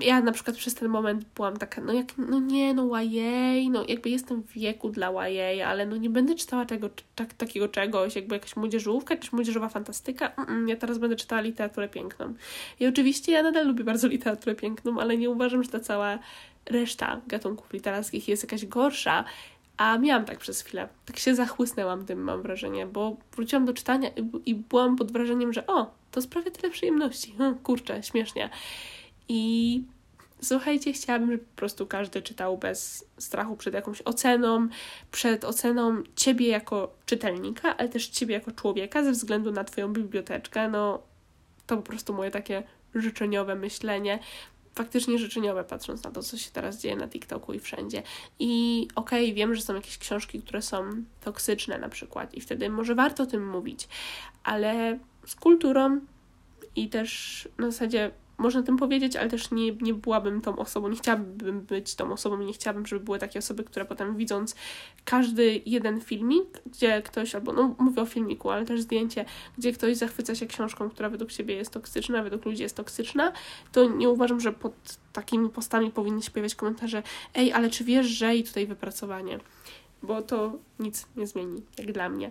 ja 0.00 0.20
na 0.20 0.32
przykład 0.32 0.56
przez 0.56 0.74
ten 0.74 0.88
moment 0.88 1.24
byłam 1.36 1.56
taka, 1.56 1.80
no 1.80 1.92
jak, 1.92 2.06
no 2.18 2.40
nie, 2.40 2.74
no 2.74 3.00
YA, 3.00 3.70
no 3.70 3.84
jakby 3.88 4.10
jestem 4.10 4.42
w 4.42 4.52
wieku 4.52 4.88
dla 4.88 5.28
YA, 5.28 5.68
ale 5.68 5.86
no 5.86 5.96
nie 5.96 6.10
będę 6.10 6.34
czytała 6.34 6.64
tego, 6.64 6.90
tak, 7.14 7.34
takiego 7.34 7.68
czegoś, 7.68 8.16
jakby 8.16 8.34
jakaś 8.34 8.56
młodzieżówka, 8.56 9.14
jakaś 9.14 9.32
młodzieżowa 9.32 9.68
fantastyka, 9.68 10.32
Mm-mm, 10.36 10.68
ja 10.68 10.76
teraz 10.76 10.98
będę 10.98 11.16
czytała 11.16 11.40
literaturę 11.40 11.88
piękną. 11.88 12.34
I 12.80 12.86
oczywiście 12.86 13.32
ja 13.32 13.42
nadal 13.42 13.66
lubię 13.66 13.84
bardzo 13.84 14.08
literaturę 14.16 14.54
piękną, 14.54 15.00
ale 15.00 15.16
nie 15.16 15.30
uważam, 15.30 15.62
że 15.62 15.70
ta 15.70 15.80
cała 15.80 16.18
reszta 16.66 17.20
gatunków 17.26 17.72
literackich 17.72 18.28
jest 18.28 18.42
jakaś 18.42 18.66
gorsza, 18.66 19.24
a 19.76 19.98
miałam 19.98 20.24
tak 20.24 20.38
przez 20.38 20.62
chwilę. 20.62 20.88
Tak 21.06 21.18
się 21.18 21.34
zachłysnęłam 21.34 22.06
tym, 22.06 22.22
mam 22.22 22.42
wrażenie, 22.42 22.86
bo 22.86 23.16
wróciłam 23.32 23.64
do 23.64 23.72
czytania 23.74 24.08
i, 24.08 24.50
i 24.50 24.54
byłam 24.54 24.96
pod 24.96 25.12
wrażeniem, 25.12 25.52
że 25.52 25.66
o, 25.66 25.90
to 26.10 26.22
sprawia 26.22 26.50
tyle 26.50 26.70
przyjemności. 26.72 27.34
Hm, 27.38 27.58
kurczę, 27.58 28.02
śmiesznie. 28.02 28.50
I 29.32 29.84
słuchajcie, 30.42 30.92
chciałabym, 30.92 31.30
żeby 31.30 31.44
po 31.44 31.56
prostu 31.56 31.86
każdy 31.86 32.22
czytał 32.22 32.58
bez 32.58 33.04
strachu 33.18 33.56
przed 33.56 33.74
jakąś 33.74 34.02
oceną, 34.02 34.68
przed 35.12 35.44
oceną 35.44 36.02
ciebie 36.16 36.48
jako 36.48 36.94
czytelnika, 37.06 37.76
ale 37.76 37.88
też 37.88 38.08
ciebie 38.08 38.34
jako 38.34 38.52
człowieka 38.52 39.04
ze 39.04 39.12
względu 39.12 39.52
na 39.52 39.64
twoją 39.64 39.92
biblioteczkę. 39.92 40.68
No, 40.68 41.02
to 41.66 41.76
po 41.76 41.82
prostu 41.82 42.14
moje 42.14 42.30
takie 42.30 42.62
życzeniowe 42.94 43.54
myślenie. 43.54 44.18
Faktycznie 44.74 45.18
życzeniowe, 45.18 45.64
patrząc 45.64 46.04
na 46.04 46.10
to, 46.10 46.22
co 46.22 46.38
się 46.38 46.50
teraz 46.50 46.80
dzieje 46.80 46.96
na 46.96 47.08
TikToku 47.08 47.52
i 47.52 47.60
wszędzie. 47.60 48.02
I 48.38 48.88
okej, 48.94 49.24
okay, 49.24 49.34
wiem, 49.34 49.54
że 49.54 49.62
są 49.62 49.74
jakieś 49.74 49.98
książki, 49.98 50.42
które 50.42 50.62
są 50.62 50.90
toksyczne 51.20 51.78
na 51.78 51.88
przykład, 51.88 52.34
i 52.34 52.40
wtedy 52.40 52.70
może 52.70 52.94
warto 52.94 53.22
o 53.22 53.26
tym 53.26 53.50
mówić, 53.50 53.88
ale 54.44 54.98
z 55.26 55.34
kulturą 55.34 56.00
i 56.76 56.88
też 56.88 57.48
na 57.58 57.70
zasadzie 57.70 58.10
można 58.40 58.62
tym 58.62 58.76
powiedzieć, 58.76 59.16
ale 59.16 59.28
też 59.28 59.50
nie, 59.50 59.72
nie 59.72 59.94
byłabym 59.94 60.40
tą 60.40 60.56
osobą, 60.56 60.88
nie 60.88 60.96
chciałabym 60.96 61.60
być 61.60 61.94
tą 61.94 62.12
osobą 62.12 62.40
i 62.40 62.46
nie 62.46 62.52
chciałabym, 62.52 62.86
żeby 62.86 63.04
były 63.04 63.18
takie 63.18 63.38
osoby, 63.38 63.64
które 63.64 63.84
potem 63.84 64.16
widząc 64.16 64.54
każdy 65.04 65.60
jeden 65.66 66.00
filmik, 66.00 66.62
gdzie 66.66 67.02
ktoś, 67.02 67.34
albo 67.34 67.52
no 67.52 67.74
mówię 67.78 68.02
o 68.02 68.06
filmiku, 68.06 68.50
ale 68.50 68.64
też 68.64 68.80
zdjęcie, 68.80 69.24
gdzie 69.58 69.72
ktoś 69.72 69.96
zachwyca 69.96 70.34
się 70.34 70.46
książką, 70.46 70.90
która 70.90 71.10
według 71.10 71.30
siebie 71.30 71.54
jest 71.54 71.72
toksyczna, 71.72 72.22
według 72.22 72.44
ludzi 72.44 72.62
jest 72.62 72.76
toksyczna, 72.76 73.32
to 73.72 73.84
nie 73.84 74.08
uważam, 74.10 74.40
że 74.40 74.52
pod 74.52 74.74
takimi 75.12 75.48
postami 75.48 75.90
powinny 75.90 76.22
się 76.22 76.30
pojawiać 76.30 76.54
komentarze 76.54 77.02
ej, 77.34 77.52
ale 77.52 77.70
czy 77.70 77.84
wiesz, 77.84 78.06
że 78.06 78.36
i 78.36 78.44
tutaj 78.44 78.66
wypracowanie, 78.66 79.38
bo 80.02 80.22
to 80.22 80.52
nic 80.78 81.06
nie 81.16 81.26
zmieni, 81.26 81.62
jak 81.78 81.92
dla 81.92 82.08
mnie. 82.08 82.30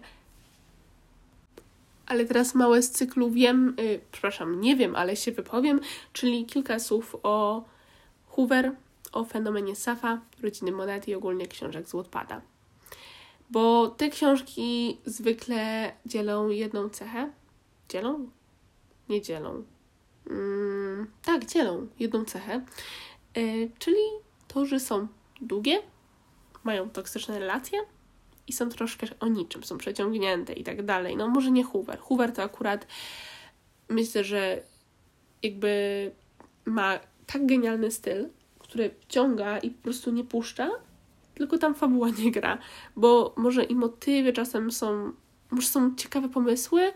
Ale 2.10 2.26
teraz 2.26 2.56
małe 2.56 2.82
z 2.82 2.92
cyklu 2.92 3.32
wiem, 3.32 3.76
yy, 3.78 4.00
przepraszam, 4.12 4.62
nie 4.62 4.76
wiem, 4.76 4.96
ale 4.96 5.16
się 5.16 5.32
wypowiem, 5.32 5.80
czyli 6.14 6.46
kilka 6.46 6.80
słów 6.80 7.16
o 7.24 7.64
Hoover, 8.28 8.72
o 9.12 9.26
fenomenie 9.26 9.76
Safa, 9.76 10.22
rodziny 10.42 10.72
Monety 10.72 11.12
i 11.12 11.16
ogólnie 11.16 11.48
książek 11.48 11.88
z 11.90 11.92
Wattpada. 11.92 12.42
Bo 13.50 13.88
te 13.88 14.10
książki 14.10 14.98
zwykle 15.06 15.92
dzielą 16.06 16.50
jedną 16.50 16.90
cechę. 16.90 17.32
Dzielą? 17.90 18.30
Nie 19.10 19.22
dzielą. 19.22 19.64
Mm, 20.30 21.08
tak, 21.24 21.46
dzielą 21.46 21.88
jedną 22.00 22.26
cechę, 22.26 22.66
yy, 23.36 23.72
czyli 23.80 24.02
to, 24.48 24.66
że 24.66 24.80
są 24.80 25.08
długie, 25.42 25.82
mają 26.64 26.90
toksyczne 26.90 27.40
relacje 27.40 27.80
i 28.50 28.54
są 28.54 28.70
troszkę 28.70 29.08
o 29.20 29.28
niczym, 29.28 29.64
są 29.64 29.78
przeciągnięte 29.78 30.54
i 30.54 30.64
tak 30.64 30.86
dalej. 30.86 31.18
No 31.18 31.28
może 31.28 31.52
nie 31.52 31.64
Hoover. 31.64 32.00
Hoover 32.00 32.32
to 32.32 32.44
akurat 32.44 32.88
myślę, 33.90 34.24
że 34.24 34.62
jakby 35.44 36.12
ma 36.66 37.00
tak 37.28 37.46
genialny 37.46 37.92
styl, 37.92 38.30
który 38.60 38.90
wciąga 39.02 39.58
i 39.58 39.70
po 39.70 39.84
prostu 39.84 40.12
nie 40.12 40.24
puszcza, 40.24 40.70
tylko 41.36 41.58
tam 41.58 41.76
fabuła 41.76 42.10
nie 42.10 42.32
gra, 42.32 42.58
bo 42.96 43.34
może 43.38 43.64
i 43.64 43.76
motywy 43.76 44.34
czasem 44.34 44.72
są, 44.72 45.12
może 45.52 45.68
są 45.68 45.96
ciekawe 45.96 46.30
pomysły, 46.30 46.92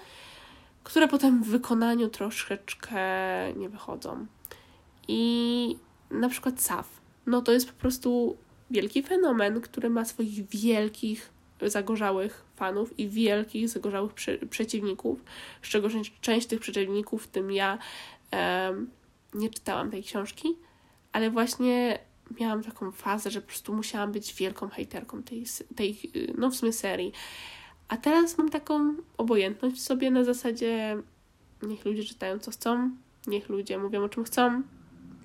które 0.83 1.07
potem 1.07 1.43
w 1.43 1.47
wykonaniu 1.47 2.09
troszeczkę 2.09 2.99
nie 3.55 3.69
wychodzą. 3.69 4.25
I 5.07 5.77
na 6.11 6.29
przykład 6.29 6.61
SAF, 6.61 7.01
no 7.25 7.41
to 7.41 7.51
jest 7.51 7.71
po 7.71 7.79
prostu 7.81 8.37
wielki 8.71 9.03
fenomen, 9.03 9.61
który 9.61 9.89
ma 9.89 10.05
swoich 10.05 10.49
wielkich 10.49 11.32
zagorzałych 11.61 12.45
fanów 12.55 12.99
i 12.99 13.09
wielkich 13.09 13.69
zagorzałych 13.69 14.13
przeciwników, 14.49 15.23
z 15.61 15.67
czego 15.67 15.87
część 16.21 16.47
tych 16.47 16.59
przeciwników, 16.59 17.23
w 17.23 17.27
tym 17.27 17.51
ja, 17.51 17.77
nie 19.33 19.49
czytałam 19.49 19.91
tej 19.91 20.03
książki, 20.03 20.47
ale 21.11 21.29
właśnie 21.29 21.99
miałam 22.39 22.63
taką 22.63 22.91
fazę, 22.91 23.31
że 23.31 23.41
po 23.41 23.47
prostu 23.47 23.73
musiałam 23.73 24.11
być 24.11 24.33
wielką 24.33 24.69
hejterką 24.69 25.23
tej, 25.23 25.43
tej 25.75 25.99
no 26.37 26.49
w 26.49 26.55
sumie 26.55 26.73
serii. 26.73 27.11
A 27.87 27.97
teraz 27.97 28.37
mam 28.37 28.49
taką 28.49 28.95
obojętność 29.17 29.75
w 29.75 29.81
sobie 29.81 30.11
na 30.11 30.23
zasadzie 30.23 30.97
niech 31.61 31.85
ludzie 31.85 32.03
czytają 32.03 32.39
co 32.39 32.51
chcą, 32.51 32.91
niech 33.27 33.49
ludzie 33.49 33.77
mówią 33.77 34.03
o 34.03 34.09
czym 34.09 34.23
chcą. 34.23 34.61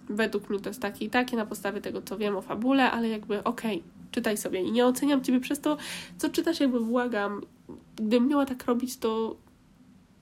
Według 0.08 0.50
mnie 0.50 0.60
to 0.60 0.70
jest 0.70 0.82
takie 0.82 1.04
i 1.04 1.10
takie 1.10 1.36
na 1.36 1.46
podstawie 1.46 1.80
tego, 1.80 2.02
co 2.02 2.18
wiem 2.18 2.36
o 2.36 2.42
fabule, 2.42 2.90
ale 2.90 3.08
jakby 3.08 3.44
okej, 3.44 3.76
okay, 3.76 3.90
czytaj 4.10 4.36
sobie 4.36 4.62
i 4.62 4.72
nie 4.72 4.86
oceniam 4.86 5.24
ciebie 5.24 5.40
przez 5.40 5.60
to, 5.60 5.76
co 6.18 6.28
czytasz, 6.28 6.60
jakby 6.60 6.80
błagam. 6.80 7.40
Gdybym 7.96 8.28
miała 8.28 8.46
tak 8.46 8.64
robić, 8.64 8.96
to 8.96 9.36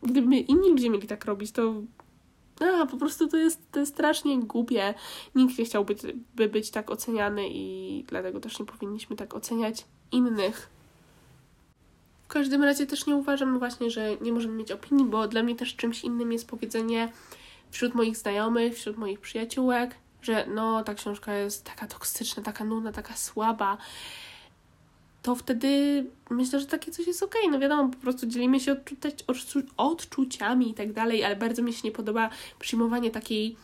gdyby 0.02 0.36
inni 0.36 0.70
ludzie 0.70 0.90
mieli 0.90 1.08
tak 1.08 1.24
robić, 1.24 1.52
to 1.52 1.74
a, 2.60 2.86
po 2.86 2.96
prostu 2.96 3.28
to 3.28 3.36
jest, 3.36 3.72
to 3.72 3.80
jest 3.80 3.92
strasznie 3.92 4.38
głupie. 4.38 4.94
Nikt 5.34 5.58
nie 5.58 5.64
chciałby 5.64 5.94
by 6.36 6.48
być 6.48 6.70
tak 6.70 6.90
oceniany 6.90 7.48
i 7.48 8.04
dlatego 8.08 8.40
też 8.40 8.58
nie 8.58 8.66
powinniśmy 8.66 9.16
tak 9.16 9.34
oceniać 9.34 9.84
innych. 10.12 10.68
W 12.24 12.28
każdym 12.28 12.62
razie 12.64 12.86
też 12.86 13.06
nie 13.06 13.16
uważam 13.16 13.58
właśnie, 13.58 13.90
że 13.90 14.16
nie 14.20 14.32
możemy 14.32 14.54
mieć 14.54 14.72
opinii, 14.72 15.04
bo 15.04 15.28
dla 15.28 15.42
mnie 15.42 15.56
też 15.56 15.76
czymś 15.76 16.04
innym 16.04 16.32
jest 16.32 16.48
powiedzenie 16.48 17.12
wśród 17.70 17.94
moich 17.94 18.16
znajomych, 18.16 18.74
wśród 18.74 18.96
moich 18.96 19.20
przyjaciółek, 19.20 19.94
że 20.26 20.46
no, 20.46 20.84
ta 20.84 20.94
książka 20.94 21.34
jest 21.34 21.64
taka 21.64 21.86
toksyczna, 21.86 22.42
taka 22.42 22.64
nudna, 22.64 22.92
taka 22.92 23.16
słaba, 23.16 23.78
to 25.22 25.34
wtedy 25.34 26.04
myślę, 26.30 26.60
że 26.60 26.66
takie 26.66 26.92
coś 26.92 27.06
jest 27.06 27.22
okej. 27.22 27.40
Okay. 27.40 27.52
No 27.52 27.58
wiadomo, 27.58 27.88
po 27.88 27.96
prostu 27.96 28.26
dzielimy 28.26 28.60
się 28.60 28.76
odczu 29.26 29.62
odczuciami 29.76 30.70
i 30.70 30.74
tak 30.74 30.92
dalej, 30.92 31.24
ale 31.24 31.36
bardzo 31.36 31.62
mi 31.62 31.72
się 31.72 31.80
nie 31.84 31.92
podoba 31.92 32.30
przyjmowanie 32.58 33.10
takiej, 33.10 33.56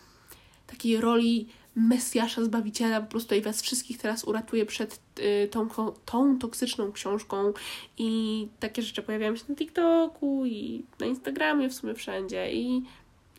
takiej 0.67 1.01
roli 1.01 1.49
Mesjasza, 1.77 2.45
Zbawiciela, 2.45 3.01
po 3.01 3.07
prostu 3.07 3.35
i 3.35 3.41
was 3.41 3.63
wszystkich 3.63 3.99
teraz 3.99 4.25
uratuje 4.25 4.67
przed 4.67 5.01
y, 5.19 5.49
tą, 5.49 5.69
tą 6.05 6.39
toksyczną 6.39 6.93
książką 6.93 7.53
i 7.99 8.49
takie 8.61 8.83
rzeczy 8.83 9.03
pojawiają 9.03 9.37
się 9.37 9.45
na 9.49 9.55
TikToku 9.55 10.47
i 10.47 10.85
na 11.01 11.07
Instagramie, 11.07 11.69
w 11.69 11.75
sumie 11.75 11.95
wszędzie 11.95 12.53
i 12.53 12.83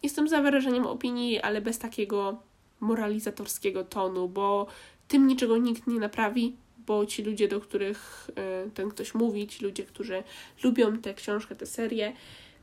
jestem 0.04 0.28
za 0.28 0.42
wyrażeniem 0.42 0.86
opinii, 0.86 1.42
ale 1.42 1.62
bez 1.62 1.80
takiego 1.80 2.38
moralizatorskiego 2.84 3.84
tonu, 3.84 4.30
bo 4.30 4.68
tym 5.08 5.28
niczego 5.28 5.58
nikt 5.58 5.88
nie 5.88 6.00
naprawi, 6.00 6.56
bo 6.88 7.06
ci 7.06 7.24
ludzie, 7.24 7.48
do 7.48 7.60
których 7.60 8.30
e, 8.36 8.70
ten 8.70 8.90
ktoś 8.90 9.14
mówi, 9.14 9.48
ci 9.48 9.66
ludzie, 9.66 9.84
którzy 9.84 10.24
lubią 10.64 10.98
tę 10.98 11.14
książkę, 11.14 11.56
tę 11.56 11.66
serię, 11.66 12.14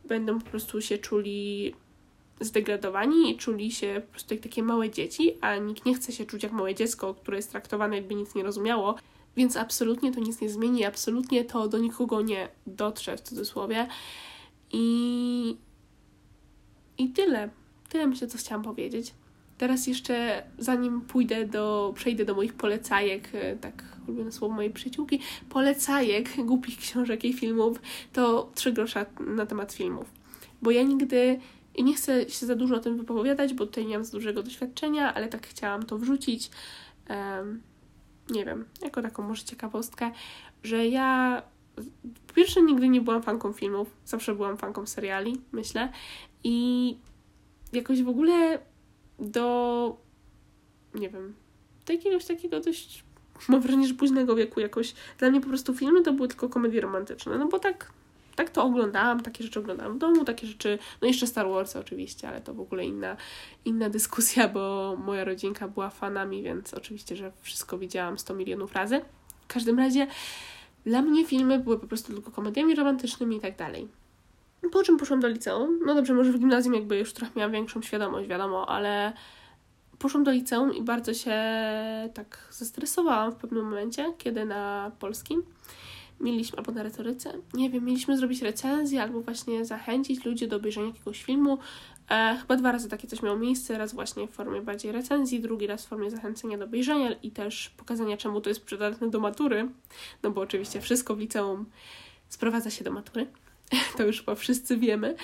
będą 0.04 0.38
po 0.40 0.50
prostu 0.50 0.80
się 0.80 0.98
czuli 0.98 1.74
zdegradowani 2.40 3.30
i 3.30 3.36
czuli 3.36 3.72
się 3.72 4.02
po 4.06 4.10
prostu 4.10 4.34
jak 4.34 4.42
takie 4.42 4.62
małe 4.62 4.90
dzieci, 4.90 5.36
a 5.40 5.56
nikt 5.56 5.86
nie 5.86 5.94
chce 5.94 6.12
się 6.12 6.24
czuć 6.26 6.42
jak 6.42 6.52
małe 6.52 6.74
dziecko, 6.74 7.14
które 7.14 7.36
jest 7.36 7.50
traktowane 7.50 7.96
jakby 7.96 8.14
nic 8.14 8.34
nie 8.34 8.42
rozumiało, 8.42 8.94
więc 9.36 9.56
absolutnie 9.56 10.12
to 10.12 10.20
nic 10.20 10.40
nie 10.40 10.50
zmieni, 10.50 10.84
absolutnie 10.84 11.44
to 11.44 11.68
do 11.68 11.78
nikogo 11.78 12.22
nie 12.22 12.48
dotrze 12.66 13.16
w 13.16 13.20
cudzysłowie. 13.20 13.86
I, 14.72 15.56
i 16.98 17.08
tyle. 17.08 17.50
Tyle 17.88 18.06
myślę, 18.06 18.28
co 18.28 18.38
chciałam 18.38 18.62
powiedzieć. 18.62 19.14
Teraz 19.60 19.86
jeszcze, 19.86 20.42
zanim 20.58 21.00
pójdę 21.00 21.46
do, 21.46 21.92
przejdę 21.96 22.24
do 22.24 22.34
moich 22.34 22.54
polecajek, 22.54 23.28
e, 23.32 23.56
tak 23.56 23.84
ulubione 24.06 24.32
słowo 24.32 24.54
mojej 24.54 24.70
przyjaciółki, 24.70 25.20
polecajek 25.48 26.28
głupich 26.44 26.78
książek 26.78 27.24
i 27.24 27.32
filmów, 27.32 27.80
to 28.12 28.50
trzy 28.54 28.72
grosza 28.72 29.06
na 29.20 29.46
temat 29.46 29.72
filmów. 29.72 30.12
Bo 30.62 30.70
ja 30.70 30.82
nigdy, 30.82 31.40
i 31.74 31.84
nie 31.84 31.94
chcę 31.94 32.30
się 32.30 32.46
za 32.46 32.54
dużo 32.54 32.76
o 32.76 32.80
tym 32.80 32.96
wypowiadać, 32.96 33.54
bo 33.54 33.66
tutaj 33.66 33.86
nie 33.86 33.94
mam 33.94 34.04
za 34.04 34.12
dużego 34.12 34.42
doświadczenia, 34.42 35.14
ale 35.14 35.28
tak 35.28 35.46
chciałam 35.46 35.82
to 35.82 35.98
wrzucić, 35.98 36.50
um, 37.10 37.62
nie 38.30 38.44
wiem, 38.44 38.64
jako 38.82 39.02
taką 39.02 39.22
może 39.22 39.44
ciekawostkę, 39.44 40.10
że 40.62 40.86
ja 40.86 41.42
po 42.26 42.34
pierwsze 42.34 42.62
nigdy 42.62 42.88
nie 42.88 43.00
byłam 43.00 43.22
fanką 43.22 43.52
filmów, 43.52 43.90
zawsze 44.04 44.34
byłam 44.34 44.56
fanką 44.56 44.86
seriali, 44.86 45.40
myślę, 45.52 45.92
i 46.44 46.96
jakoś 47.72 48.02
w 48.02 48.08
ogóle 48.08 48.58
do, 49.20 49.96
nie 50.94 51.08
wiem, 51.08 51.34
do 51.86 51.92
jakiegoś 51.92 52.24
takiego 52.24 52.60
dość, 52.60 53.04
mam 53.48 53.60
wrażenie, 53.60 53.88
że 53.88 53.94
późnego 53.94 54.36
wieku 54.36 54.60
jakoś. 54.60 54.94
Dla 55.18 55.30
mnie 55.30 55.40
po 55.40 55.48
prostu 55.48 55.74
filmy 55.74 56.02
to 56.02 56.12
były 56.12 56.28
tylko 56.28 56.48
komedie 56.48 56.80
romantyczne, 56.80 57.38
no 57.38 57.48
bo 57.48 57.58
tak 57.58 57.92
tak 58.36 58.50
to 58.50 58.64
oglądałam, 58.64 59.20
takie 59.20 59.44
rzeczy 59.44 59.60
oglądałam 59.60 59.94
w 59.94 59.98
domu, 59.98 60.24
takie 60.24 60.46
rzeczy, 60.46 60.78
no 61.02 61.08
jeszcze 61.08 61.26
Star 61.26 61.48
Wars 61.48 61.76
oczywiście, 61.76 62.28
ale 62.28 62.40
to 62.40 62.54
w 62.54 62.60
ogóle 62.60 62.84
inna, 62.84 63.16
inna 63.64 63.90
dyskusja, 63.90 64.48
bo 64.48 64.96
moja 65.04 65.24
rodzinka 65.24 65.68
była 65.68 65.90
fanami, 65.90 66.42
więc 66.42 66.74
oczywiście, 66.74 67.16
że 67.16 67.32
wszystko 67.40 67.78
widziałam 67.78 68.18
100 68.18 68.34
milionów 68.34 68.72
razy. 68.72 69.00
W 69.42 69.46
każdym 69.46 69.78
razie 69.78 70.06
dla 70.84 71.02
mnie 71.02 71.26
filmy 71.26 71.58
były 71.58 71.78
po 71.78 71.86
prostu 71.86 72.12
tylko 72.12 72.30
komediami 72.30 72.74
romantycznymi 72.74 73.36
i 73.36 73.40
tak 73.40 73.56
dalej. 73.56 73.88
Po 74.72 74.82
czym 74.82 74.96
poszłam 74.96 75.20
do 75.20 75.28
liceum. 75.28 75.80
No 75.86 75.94
dobrze, 75.94 76.14
może 76.14 76.32
w 76.32 76.38
gimnazjum 76.38 76.74
jakby 76.74 76.98
już 76.98 77.12
trochę 77.12 77.32
miałam 77.36 77.52
większą 77.52 77.82
świadomość, 77.82 78.28
wiadomo, 78.28 78.68
ale 78.68 79.12
poszłam 79.98 80.24
do 80.24 80.30
liceum 80.30 80.74
i 80.74 80.82
bardzo 80.82 81.14
się 81.14 81.36
tak 82.14 82.48
zestresowałam 82.50 83.32
w 83.32 83.36
pewnym 83.36 83.64
momencie, 83.64 84.12
kiedy 84.18 84.44
na 84.44 84.92
polskim 84.98 85.42
mieliśmy, 86.20 86.58
albo 86.58 86.72
na 86.72 86.82
retoryce, 86.82 87.32
nie 87.54 87.70
wiem, 87.70 87.84
mieliśmy 87.84 88.16
zrobić 88.16 88.42
recenzję 88.42 89.02
albo 89.02 89.20
właśnie 89.20 89.64
zachęcić 89.64 90.24
ludzi 90.24 90.48
do 90.48 90.56
obejrzenia 90.56 90.86
jakiegoś 90.86 91.22
filmu. 91.22 91.58
E, 92.10 92.36
chyba 92.40 92.56
dwa 92.56 92.72
razy 92.72 92.88
takie 92.88 93.08
coś 93.08 93.22
miało 93.22 93.38
miejsce, 93.38 93.78
raz 93.78 93.94
właśnie 93.94 94.28
w 94.28 94.30
formie 94.30 94.62
bardziej 94.62 94.92
recenzji, 94.92 95.40
drugi 95.40 95.66
raz 95.66 95.86
w 95.86 95.88
formie 95.88 96.10
zachęcenia 96.10 96.58
do 96.58 96.64
obejrzenia 96.64 97.12
i 97.12 97.30
też 97.30 97.70
pokazania, 97.76 98.16
czemu 98.16 98.40
to 98.40 98.50
jest 98.50 98.64
przydatne 98.64 99.10
do 99.10 99.20
matury, 99.20 99.68
no 100.22 100.30
bo 100.30 100.40
oczywiście 100.40 100.80
wszystko 100.80 101.16
w 101.16 101.18
liceum 101.18 101.66
sprowadza 102.28 102.70
się 102.70 102.84
do 102.84 102.90
matury, 102.90 103.26
to 103.96 104.06
już 104.06 104.20
chyba 104.20 104.34
wszyscy 104.34 104.76
wiemy. 104.76 105.14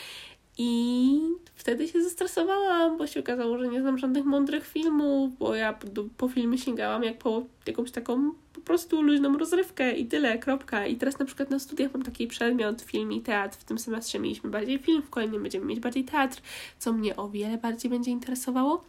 I 0.58 1.20
wtedy 1.54 1.88
się 1.88 2.02
zestresowałam, 2.02 2.98
bo 2.98 3.06
się 3.06 3.20
okazało, 3.20 3.58
że 3.58 3.68
nie 3.68 3.80
znam 3.80 3.98
żadnych 3.98 4.24
mądrych 4.24 4.66
filmów, 4.66 5.38
bo 5.38 5.54
ja 5.54 5.72
po, 5.72 5.86
po 6.16 6.28
filmie 6.28 6.58
sięgałam 6.58 7.04
jak 7.04 7.18
po 7.18 7.42
jakąś 7.66 7.90
taką 7.90 8.32
po 8.52 8.60
prostu 8.60 9.02
luźną 9.02 9.38
rozrywkę 9.38 9.92
i 9.92 10.06
tyle, 10.06 10.38
kropka. 10.38 10.86
I 10.86 10.96
teraz 10.96 11.18
na 11.18 11.24
przykład 11.24 11.50
na 11.50 11.58
studiach 11.58 11.94
mam 11.94 12.02
taki 12.02 12.26
przedmiot 12.26 12.82
film 12.82 13.12
i 13.12 13.20
teatr. 13.20 13.58
W 13.58 13.64
tym 13.64 13.78
semestrze 13.78 14.18
mieliśmy 14.18 14.50
bardziej 14.50 14.78
film, 14.78 15.02
w 15.02 15.10
kolejnym 15.10 15.42
będziemy 15.42 15.66
mieć 15.66 15.80
bardziej 15.80 16.04
teatr, 16.04 16.40
co 16.78 16.92
mnie 16.92 17.16
o 17.16 17.28
wiele 17.28 17.58
bardziej 17.58 17.90
będzie 17.90 18.10
interesowało. 18.10 18.84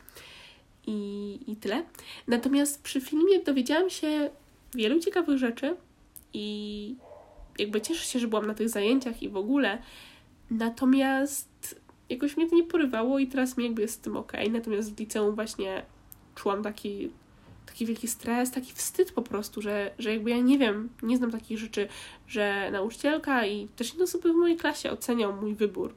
I, 0.90 1.40
i 1.48 1.56
tyle. 1.56 1.84
Natomiast 2.28 2.84
przy 2.84 3.02
filmie 3.02 3.40
dowiedziałam 3.40 3.90
się 3.90 4.30
wielu 4.76 5.00
ciekawych 5.00 5.38
rzeczy 5.38 5.76
i 6.34 6.96
jakby 7.58 7.82
cieszę 7.82 8.06
się, 8.06 8.20
że 8.20 8.28
byłam 8.28 8.48
na 8.48 8.54
tych 8.54 8.70
zajęciach 8.70 9.24
i 9.24 9.30
w 9.30 9.38
ogóle. 9.38 9.82
Natomiast 10.52 11.82
jakoś 12.10 12.38
mnie 12.38 12.50
to 12.50 12.56
nie 12.56 12.64
porywało 12.64 13.20
i 13.20 13.28
teraz 13.28 13.58
mi 13.58 13.64
jakby 13.64 13.82
jest 13.82 13.94
z 13.94 14.00
tym 14.00 14.18
ok. 14.18 14.34
Natomiast 14.52 14.96
w 14.96 15.00
liceum 15.00 15.36
właśnie 15.36 15.86
czułam 16.36 16.64
taki, 16.64 17.12
taki 17.66 17.86
wielki 17.86 18.08
stres, 18.08 18.52
taki 18.52 18.74
wstyd 18.74 19.12
po 19.12 19.22
prostu, 19.22 19.62
że, 19.62 19.92
że 20.00 20.14
jakby 20.14 20.30
ja 20.30 20.40
nie 20.40 20.58
wiem, 20.58 20.90
nie 21.04 21.18
znam 21.18 21.32
takich 21.32 21.58
rzeczy, 21.58 21.88
że 22.28 22.70
nauczycielka 22.72 23.46
i 23.46 23.68
też 23.68 23.94
inne 23.94 24.04
osoby 24.04 24.34
w 24.34 24.36
mojej 24.36 24.58
klasie 24.58 24.92
ocenią 24.92 25.42
mój 25.42 25.56
wybór. 25.56 25.94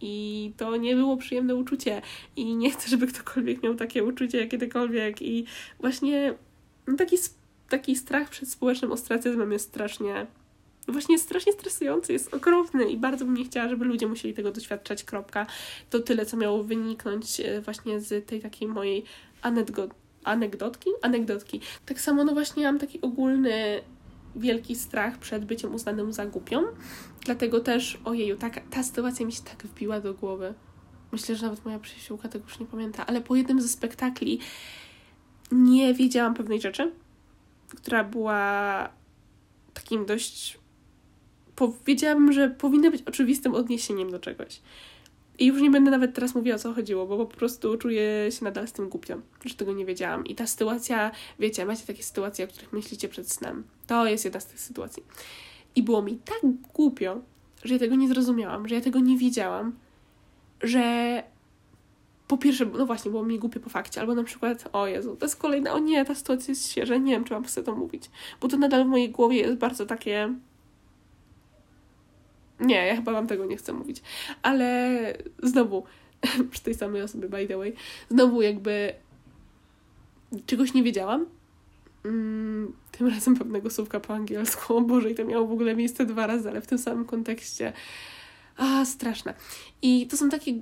I 0.00 0.52
to 0.56 0.76
nie 0.76 0.96
było 0.96 1.16
przyjemne 1.16 1.54
uczucie. 1.54 2.02
I 2.36 2.56
nie 2.56 2.70
chcę, 2.70 2.88
żeby 2.88 3.06
ktokolwiek 3.06 3.62
miał 3.62 3.74
takie 3.74 4.04
uczucie 4.04 4.48
kiedykolwiek. 4.48 5.22
I 5.22 5.44
właśnie 5.80 6.34
no 6.86 6.96
taki, 6.96 7.16
taki 7.68 7.96
strach 7.96 8.30
przed 8.30 8.50
społecznym 8.50 8.92
ostracyzmem 8.92 9.52
jest 9.52 9.68
strasznie 9.68 10.26
właśnie 10.88 11.18
strasznie 11.18 11.52
stresujący, 11.52 12.12
jest 12.12 12.34
okropny 12.34 12.84
i 12.84 12.96
bardzo 12.96 13.24
bym 13.24 13.34
nie 13.34 13.44
chciała, 13.44 13.68
żeby 13.68 13.84
ludzie 13.84 14.06
musieli 14.06 14.34
tego 14.34 14.52
doświadczać, 14.52 15.04
kropka. 15.04 15.46
To 15.90 16.00
tyle, 16.00 16.26
co 16.26 16.36
miało 16.36 16.64
wyniknąć 16.64 17.40
e, 17.40 17.60
właśnie 17.60 18.00
z 18.00 18.26
tej 18.26 18.40
takiej 18.40 18.68
mojej 18.68 19.04
anegdotki? 20.24 20.90
Anegdotki. 21.02 21.60
Tak 21.86 22.00
samo, 22.00 22.24
no 22.24 22.32
właśnie 22.32 22.64
mam 22.64 22.78
taki 22.78 23.00
ogólny 23.00 23.80
wielki 24.36 24.76
strach 24.76 25.18
przed 25.18 25.44
byciem 25.44 25.74
uznanym 25.74 26.12
za 26.12 26.26
głupią, 26.26 26.62
dlatego 27.24 27.60
też, 27.60 27.98
ojeju, 28.04 28.36
ta, 28.36 28.50
ta 28.50 28.82
sytuacja 28.82 29.26
mi 29.26 29.32
się 29.32 29.42
tak 29.42 29.66
wbiła 29.66 30.00
do 30.00 30.14
głowy. 30.14 30.54
Myślę, 31.12 31.36
że 31.36 31.46
nawet 31.46 31.64
moja 31.64 31.78
przyjaciółka 31.78 32.28
tego 32.28 32.44
już 32.44 32.58
nie 32.58 32.66
pamięta, 32.66 33.06
ale 33.06 33.20
po 33.20 33.36
jednym 33.36 33.60
ze 33.60 33.68
spektakli 33.68 34.38
nie 35.52 35.94
wiedziałam 35.94 36.34
pewnej 36.34 36.60
rzeczy, 36.60 36.92
która 37.68 38.04
była 38.04 38.88
takim 39.74 40.06
dość 40.06 40.58
powiedziałabym, 41.56 42.32
że 42.32 42.50
powinna 42.50 42.90
być 42.90 43.02
oczywistym 43.02 43.54
odniesieniem 43.54 44.10
do 44.10 44.18
czegoś. 44.18 44.60
I 45.38 45.46
już 45.46 45.62
nie 45.62 45.70
będę 45.70 45.90
nawet 45.90 46.14
teraz 46.14 46.34
mówiła, 46.34 46.56
o 46.56 46.58
co 46.58 46.74
chodziło, 46.74 47.06
bo 47.06 47.26
po 47.26 47.36
prostu 47.36 47.78
czuję 47.78 48.28
się 48.30 48.44
nadal 48.44 48.68
z 48.68 48.72
tym 48.72 48.88
głupią, 48.88 49.20
że 49.44 49.54
tego 49.54 49.72
nie 49.72 49.84
wiedziałam. 49.84 50.26
I 50.26 50.34
ta 50.34 50.46
sytuacja, 50.46 51.10
wiecie, 51.38 51.66
macie 51.66 51.86
takie 51.86 52.02
sytuacje, 52.02 52.44
o 52.44 52.48
których 52.48 52.72
myślicie 52.72 53.08
przed 53.08 53.32
snem. 53.32 53.64
To 53.86 54.06
jest 54.06 54.24
jedna 54.24 54.40
z 54.40 54.46
tych 54.46 54.60
sytuacji. 54.60 55.02
I 55.76 55.82
było 55.82 56.02
mi 56.02 56.18
tak 56.24 56.40
głupio, 56.74 57.20
że 57.64 57.74
ja 57.74 57.80
tego 57.80 57.94
nie 57.94 58.08
zrozumiałam, 58.08 58.68
że 58.68 58.74
ja 58.74 58.80
tego 58.80 59.00
nie 59.00 59.18
wiedziałam, 59.18 59.72
że 60.62 61.22
po 62.28 62.38
pierwsze, 62.38 62.66
no 62.66 62.86
właśnie, 62.86 63.10
było 63.10 63.24
mi 63.24 63.38
głupie 63.38 63.60
po 63.60 63.70
fakcie, 63.70 64.00
albo 64.00 64.14
na 64.14 64.24
przykład, 64.24 64.68
o 64.72 64.86
Jezu, 64.86 65.16
to 65.16 65.26
jest 65.26 65.36
kolejna, 65.36 65.72
o 65.72 65.78
nie, 65.78 66.04
ta 66.04 66.14
sytuacja 66.14 66.52
jest 66.52 66.70
świeża, 66.70 66.96
nie 66.96 67.12
wiem, 67.12 67.24
czy 67.24 67.34
mam 67.34 67.48
sobie 67.48 67.64
to 67.64 67.74
mówić, 67.74 68.10
bo 68.40 68.48
to 68.48 68.56
nadal 68.56 68.84
w 68.84 68.88
mojej 68.88 69.10
głowie 69.10 69.38
jest 69.38 69.56
bardzo 69.56 69.86
takie 69.86 70.34
nie, 72.60 72.86
ja 72.86 72.96
chyba 72.96 73.12
wam 73.12 73.26
tego 73.26 73.46
nie 73.46 73.56
chcę 73.56 73.72
mówić. 73.72 74.02
Ale 74.42 74.98
znowu, 75.42 75.84
przy 76.50 76.62
tej 76.62 76.74
samej 76.74 77.02
osobie, 77.02 77.28
by 77.28 77.46
the 77.46 77.58
way, 77.58 77.74
znowu 78.10 78.42
jakby 78.42 78.94
czegoś 80.46 80.74
nie 80.74 80.82
wiedziałam. 80.82 81.26
Mm, 82.04 82.72
tym 82.92 83.06
razem 83.06 83.36
pewnego 83.36 83.70
słówka 83.70 84.00
po 84.00 84.14
angielsku. 84.14 84.76
O 84.76 84.80
Boże, 84.80 85.10
i 85.10 85.14
to 85.14 85.24
miało 85.24 85.46
w 85.46 85.52
ogóle 85.52 85.76
miejsce 85.76 86.06
dwa 86.06 86.26
razy, 86.26 86.50
ale 86.50 86.60
w 86.60 86.66
tym 86.66 86.78
samym 86.78 87.04
kontekście. 87.04 87.72
A, 88.56 88.84
straszne. 88.84 89.34
I 89.82 90.06
to 90.06 90.16
są 90.16 90.28
takie 90.28 90.52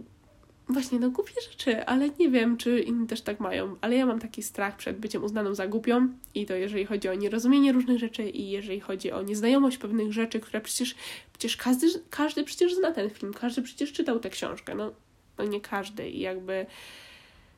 właśnie 0.73 0.99
no 0.99 1.11
głupie 1.11 1.33
rzeczy, 1.51 1.87
ale 1.87 2.09
nie 2.09 2.31
wiem, 2.31 2.57
czy 2.57 2.81
inni 2.81 3.07
też 3.07 3.21
tak 3.21 3.41
mają, 3.41 3.77
ale 3.81 3.97
ja 3.97 4.07
mam 4.07 4.21
taki 4.21 4.43
strach 4.43 4.77
przed 4.77 4.99
byciem 4.99 5.25
uznaną 5.25 5.55
za 5.55 5.69
głupią 5.69 6.09
i 6.35 6.47
to 6.47 6.55
jeżeli 6.55 6.85
chodzi 6.85 7.09
o 7.09 7.15
nierozumienie 7.15 7.73
różnych 7.73 7.99
rzeczy 7.99 8.31
i 8.31 8.51
jeżeli 8.51 8.81
chodzi 8.81 9.13
o 9.13 9.23
nieznajomość 9.23 9.79
pewnych 9.79 10.13
rzeczy, 10.13 10.41
które 10.41 10.61
przecież, 10.61 10.95
przecież 11.33 11.57
każdy, 11.57 11.87
każdy 12.11 12.45
przecież 12.45 12.75
zna 12.75 12.93
ten 12.93 13.11
film, 13.11 13.35
każdy 13.35 13.63
przecież 13.63 13.93
czytał 13.93 14.21
tę 14.21 14.31
książkę, 14.31 14.75
no, 14.75 14.93
no 15.39 15.45
nie 15.45 15.61
każdy 15.61 16.11
i 16.11 16.21
jakby 16.21 16.67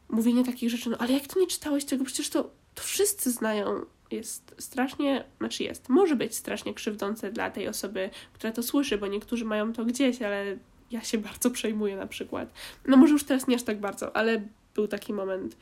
mówienie 0.09 0.45
takich 0.45 0.71
rzeczy, 0.71 0.91
no 0.91 0.99
ale 0.99 1.13
jak 1.13 1.27
ty 1.27 1.41
nie 1.41 1.47
czytałeś 1.47 1.85
tego, 1.85 2.05
przecież 2.05 2.29
to, 2.29 2.51
to 2.75 2.83
wszyscy 2.83 3.31
znają, 3.31 3.85
jest 4.11 4.55
strasznie, 4.59 5.25
znaczy 5.39 5.65
jest, 5.65 5.89
może 5.89 6.17
być 6.17 6.35
strasznie 6.35 6.75
krzywdzące 6.75 7.33
dla 7.33 7.51
tej 7.51 7.69
osoby, 7.69 8.11
która 8.33 8.53
to 8.53 8.63
słyszy, 8.63 8.99
bo 8.99 9.07
niektórzy 9.07 9.45
mają 9.45 9.73
to 9.73 9.85
gdzieś, 9.85 10.23
ale 10.23 10.57
ja 10.95 11.05
się 11.05 11.19
bardzo 11.19 11.51
przejmuję 11.51 11.97
na 11.97 12.07
przykład. 12.07 12.53
No 12.87 12.97
może 12.97 13.13
już 13.13 13.25
teraz 13.25 13.49
nie 13.49 13.57
aż 13.57 13.63
tak 13.63 13.81
bardzo, 13.81 14.17
ale 14.17 14.43
był 14.75 14.89
taki 14.89 15.13
moment, 15.13 15.57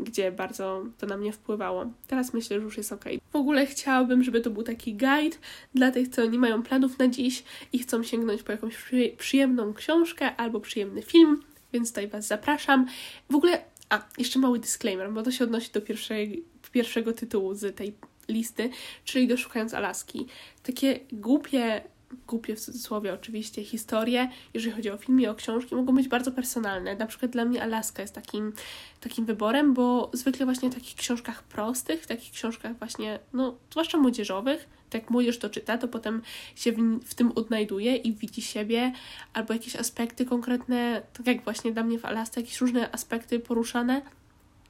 gdzie 0.00 0.32
bardzo 0.32 0.84
to 0.98 1.06
na 1.06 1.16
mnie 1.16 1.32
wpływało. 1.32 1.86
Teraz 2.06 2.34
myślę, 2.34 2.56
że 2.56 2.64
już 2.64 2.76
jest 2.76 2.92
ok. 2.92 3.04
W 3.32 3.36
ogóle 3.36 3.66
chciałabym, 3.66 4.22
żeby 4.22 4.40
to 4.40 4.50
był 4.50 4.62
taki 4.62 4.92
guide 4.94 5.36
dla 5.74 5.90
tych, 5.90 6.08
co 6.08 6.26
nie 6.26 6.38
mają 6.38 6.62
planów 6.62 6.98
na 6.98 7.08
dziś 7.08 7.44
i 7.72 7.78
chcą 7.78 8.02
sięgnąć 8.02 8.42
po 8.42 8.52
jakąś 8.52 8.74
przyjemną 9.18 9.74
książkę 9.74 10.36
albo 10.36 10.60
przyjemny 10.60 11.02
film, 11.02 11.42
więc 11.72 11.88
tutaj 11.88 12.08
Was 12.08 12.26
zapraszam. 12.26 12.86
W 13.30 13.34
ogóle, 13.34 13.64
a, 13.88 14.02
jeszcze 14.18 14.38
mały 14.38 14.58
disclaimer, 14.58 15.12
bo 15.12 15.22
to 15.22 15.30
się 15.30 15.44
odnosi 15.44 15.72
do 15.72 15.80
pierwszej, 15.80 16.44
pierwszego 16.72 17.12
tytułu 17.12 17.54
z 17.54 17.76
tej 17.76 17.94
listy, 18.28 18.70
czyli 19.04 19.28
do 19.28 19.36
Szukając 19.36 19.74
Alaski. 19.74 20.26
Takie 20.62 21.00
głupie 21.12 21.82
głupie 22.26 22.56
w 22.56 22.60
cudzysłowie 22.60 23.14
oczywiście 23.14 23.64
historie, 23.64 24.28
jeżeli 24.54 24.76
chodzi 24.76 24.90
o 24.90 24.96
filmy, 24.96 25.30
o 25.30 25.34
książki, 25.34 25.74
mogą 25.74 25.94
być 25.94 26.08
bardzo 26.08 26.32
personalne. 26.32 26.96
Na 26.96 27.06
przykład 27.06 27.30
dla 27.30 27.44
mnie 27.44 27.62
Alaska 27.62 28.02
jest 28.02 28.14
takim, 28.14 28.52
takim 29.00 29.24
wyborem, 29.24 29.74
bo 29.74 30.10
zwykle 30.12 30.46
właśnie 30.46 30.70
w 30.70 30.74
takich 30.74 30.94
książkach 30.94 31.42
prostych, 31.42 32.02
w 32.02 32.06
takich 32.06 32.32
książkach 32.32 32.78
właśnie, 32.78 33.18
no, 33.32 33.54
zwłaszcza 33.70 33.98
młodzieżowych, 33.98 34.68
tak 34.90 35.02
jak 35.02 35.10
młodzież 35.10 35.38
to 35.38 35.50
czyta, 35.50 35.78
to 35.78 35.88
potem 35.88 36.22
się 36.56 36.72
w, 36.72 37.04
w 37.04 37.14
tym 37.14 37.32
odnajduje 37.34 37.96
i 37.96 38.12
widzi 38.12 38.42
siebie, 38.42 38.92
albo 39.32 39.52
jakieś 39.52 39.76
aspekty 39.76 40.24
konkretne, 40.24 41.02
tak 41.12 41.26
jak 41.26 41.44
właśnie 41.44 41.72
dla 41.72 41.82
mnie 41.82 41.98
w 41.98 42.04
Alasce, 42.04 42.40
jakieś 42.40 42.60
różne 42.60 42.92
aspekty 42.92 43.40
poruszane, 43.40 44.02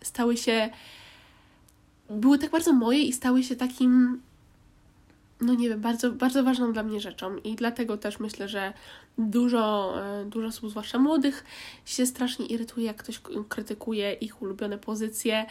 stały 0.02 0.36
się, 0.36 0.70
były 2.10 2.38
tak 2.38 2.50
bardzo 2.50 2.72
moje 2.72 3.02
i 3.02 3.12
stały 3.12 3.42
się 3.42 3.56
takim 3.56 4.20
no 5.44 5.54
nie 5.54 5.68
wiem, 5.68 5.80
bardzo, 5.80 6.10
bardzo 6.12 6.44
ważną 6.44 6.72
dla 6.72 6.82
mnie 6.82 7.00
rzeczą 7.00 7.36
i 7.36 7.54
dlatego 7.54 7.96
też 7.96 8.20
myślę, 8.20 8.48
że 8.48 8.72
dużo, 9.18 9.94
e, 10.02 10.24
dużo 10.24 10.46
osób, 10.48 10.70
zwłaszcza 10.70 10.98
młodych, 10.98 11.44
się 11.84 12.06
strasznie 12.06 12.46
irytuje, 12.46 12.86
jak 12.86 12.96
ktoś 12.96 13.20
krytykuje 13.48 14.12
ich 14.12 14.42
ulubione 14.42 14.78
pozycje, 14.78 15.46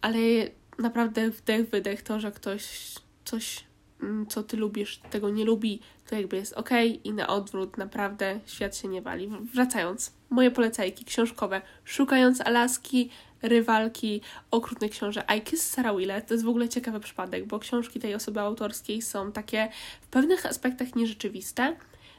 ale 0.00 0.18
naprawdę 0.78 1.30
wdech, 1.30 1.70
wydech 1.70 2.02
to, 2.02 2.20
że 2.20 2.32
ktoś 2.32 2.94
coś, 3.24 3.64
mm, 4.02 4.26
co 4.26 4.42
ty 4.42 4.56
lubisz, 4.56 5.00
tego 5.10 5.30
nie 5.30 5.44
lubi, 5.44 5.80
to 6.06 6.16
jakby 6.16 6.36
jest 6.36 6.52
ok 6.52 6.70
i 7.04 7.12
na 7.12 7.26
odwrót 7.26 7.78
naprawdę 7.78 8.40
świat 8.46 8.76
się 8.76 8.88
nie 8.88 9.02
wali. 9.02 9.30
Wracając, 9.54 10.12
moje 10.30 10.50
polecajki 10.50 11.04
książkowe, 11.04 11.62
Szukając 11.84 12.40
Alaski, 12.40 13.10
rywalki 13.48 14.20
okrutnej 14.50 14.90
książę 14.90 15.24
I 15.38 15.40
Kiss 15.40 15.70
Sarah 15.70 15.96
Willett. 15.96 16.26
To 16.26 16.34
jest 16.34 16.44
w 16.44 16.48
ogóle 16.48 16.68
ciekawy 16.68 17.00
przypadek, 17.00 17.46
bo 17.46 17.58
książki 17.58 18.00
tej 18.00 18.14
osoby 18.14 18.40
autorskiej 18.40 19.02
są 19.02 19.32
takie 19.32 19.68
w 20.00 20.06
pewnych 20.06 20.46
aspektach 20.46 20.94
nierzeczywiste, 20.94 21.76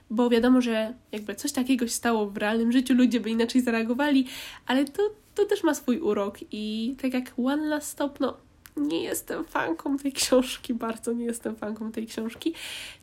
bo 0.10 0.30
wiadomo, 0.30 0.62
że 0.62 0.94
jakby 1.12 1.36
coś 1.36 1.52
takiego 1.52 1.88
się 1.88 1.94
stało 1.94 2.30
w 2.30 2.38
realnym 2.38 2.72
życiu, 2.72 2.94
ludzie 2.94 3.20
by 3.20 3.30
inaczej 3.30 3.62
zareagowali, 3.62 4.28
ale 4.66 4.86
to, 4.86 5.04
to 5.36 5.46
też 5.46 5.63
ma 5.63 5.74
swój 5.74 6.00
urok 6.00 6.38
i 6.52 6.96
tak 7.02 7.13
jak 7.13 7.34
One 7.46 7.68
Last 7.68 7.90
Stop, 7.90 8.20
no 8.20 8.38
nie 8.78 9.04
jestem 9.04 9.46
fanką 9.46 9.98
tej 9.98 10.13
książki, 10.13 10.74
bardzo 10.74 11.13
nie 11.13 11.26
jestem 11.26 11.56
fanką 11.56 11.92
tej 11.92 12.08
książki. 12.08 12.54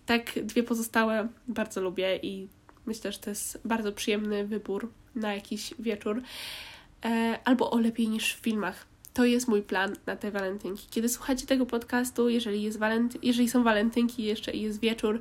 Tak, 0.06 0.32
dwie 0.42 0.62
pozostałe 0.62 1.28
bardzo 1.48 1.80
lubię 1.80 2.16
i 2.16 2.48
myślę, 2.86 3.12
że 3.12 3.18
to 3.18 3.30
jest 3.30 3.60
bardzo 3.64 3.92
przyjemny 3.92 4.46
wybór 4.46 4.90
na 5.14 5.34
jakiś 5.34 5.74
wieczór. 5.78 6.22
E, 7.04 7.38
albo 7.44 7.70
o 7.70 7.78
lepiej 7.78 8.08
niż 8.08 8.34
w 8.34 8.38
filmach. 8.40 8.86
To 9.14 9.24
jest 9.24 9.48
mój 9.48 9.62
plan 9.62 9.96
na 10.06 10.16
te 10.16 10.30
walentynki. 10.30 10.86
Kiedy 10.90 11.08
słuchacie 11.08 11.46
tego 11.46 11.66
podcastu, 11.66 12.28
jeżeli, 12.28 12.62
jest 12.62 12.78
walenty- 12.78 13.18
jeżeli 13.22 13.48
są 13.48 13.62
walentynki 13.64 14.22
jeszcze 14.22 14.52
i 14.52 14.62
jest 14.62 14.80
wieczór, 14.80 15.20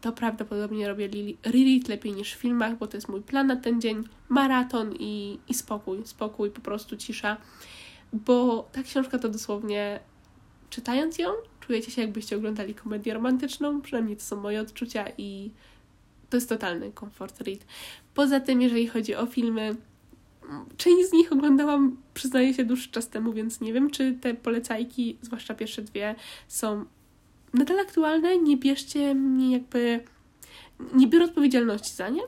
to 0.00 0.12
prawdopodobnie 0.12 0.88
robię 0.88 1.08
Lilith 1.46 1.88
lepiej 1.88 2.12
niż 2.12 2.34
w 2.34 2.38
filmach, 2.38 2.78
bo 2.78 2.86
to 2.86 2.96
jest 2.96 3.08
mój 3.08 3.22
plan 3.22 3.46
na 3.46 3.56
ten 3.56 3.80
dzień. 3.80 4.04
Maraton 4.28 4.94
i, 4.98 5.38
i 5.48 5.54
spokój, 5.54 5.98
spokój, 6.04 6.50
po 6.50 6.60
prostu 6.60 6.96
cisza. 6.96 7.36
Bo 8.12 8.68
ta 8.72 8.82
książka 8.82 9.18
to 9.18 9.28
dosłownie, 9.28 10.00
czytając 10.70 11.18
ją, 11.18 11.30
czujecie 11.60 11.90
się 11.90 12.02
jakbyście 12.02 12.36
oglądali 12.36 12.74
komedię 12.74 13.14
romantyczną, 13.14 13.80
przynajmniej 13.80 14.16
to 14.16 14.22
są 14.22 14.40
moje 14.40 14.60
odczucia 14.60 15.04
i 15.18 15.50
to 16.30 16.36
jest 16.36 16.48
totalny 16.48 16.92
komfort 16.92 17.40
read. 17.40 17.58
Poza 18.14 18.40
tym, 18.40 18.62
jeżeli 18.62 18.86
chodzi 18.86 19.14
o 19.14 19.26
filmy, 19.26 19.76
część 20.76 21.08
z 21.08 21.12
nich 21.12 21.32
oglądałam, 21.32 21.96
przyznaję 22.14 22.54
się, 22.54 22.64
dłuższy 22.64 22.90
czas 22.90 23.08
temu, 23.08 23.32
więc 23.32 23.60
nie 23.60 23.72
wiem, 23.72 23.90
czy 23.90 24.18
te 24.20 24.34
polecajki, 24.34 25.18
zwłaszcza 25.22 25.54
pierwsze 25.54 25.82
dwie, 25.82 26.14
są 26.48 26.84
nadal 27.54 27.80
aktualne. 27.80 28.38
Nie 28.38 28.56
bierzcie 28.56 29.14
mnie 29.14 29.52
jakby. 29.52 30.00
Nie 30.94 31.06
biorę 31.06 31.24
odpowiedzialności 31.24 31.94
za 31.94 32.08
nie. 32.08 32.22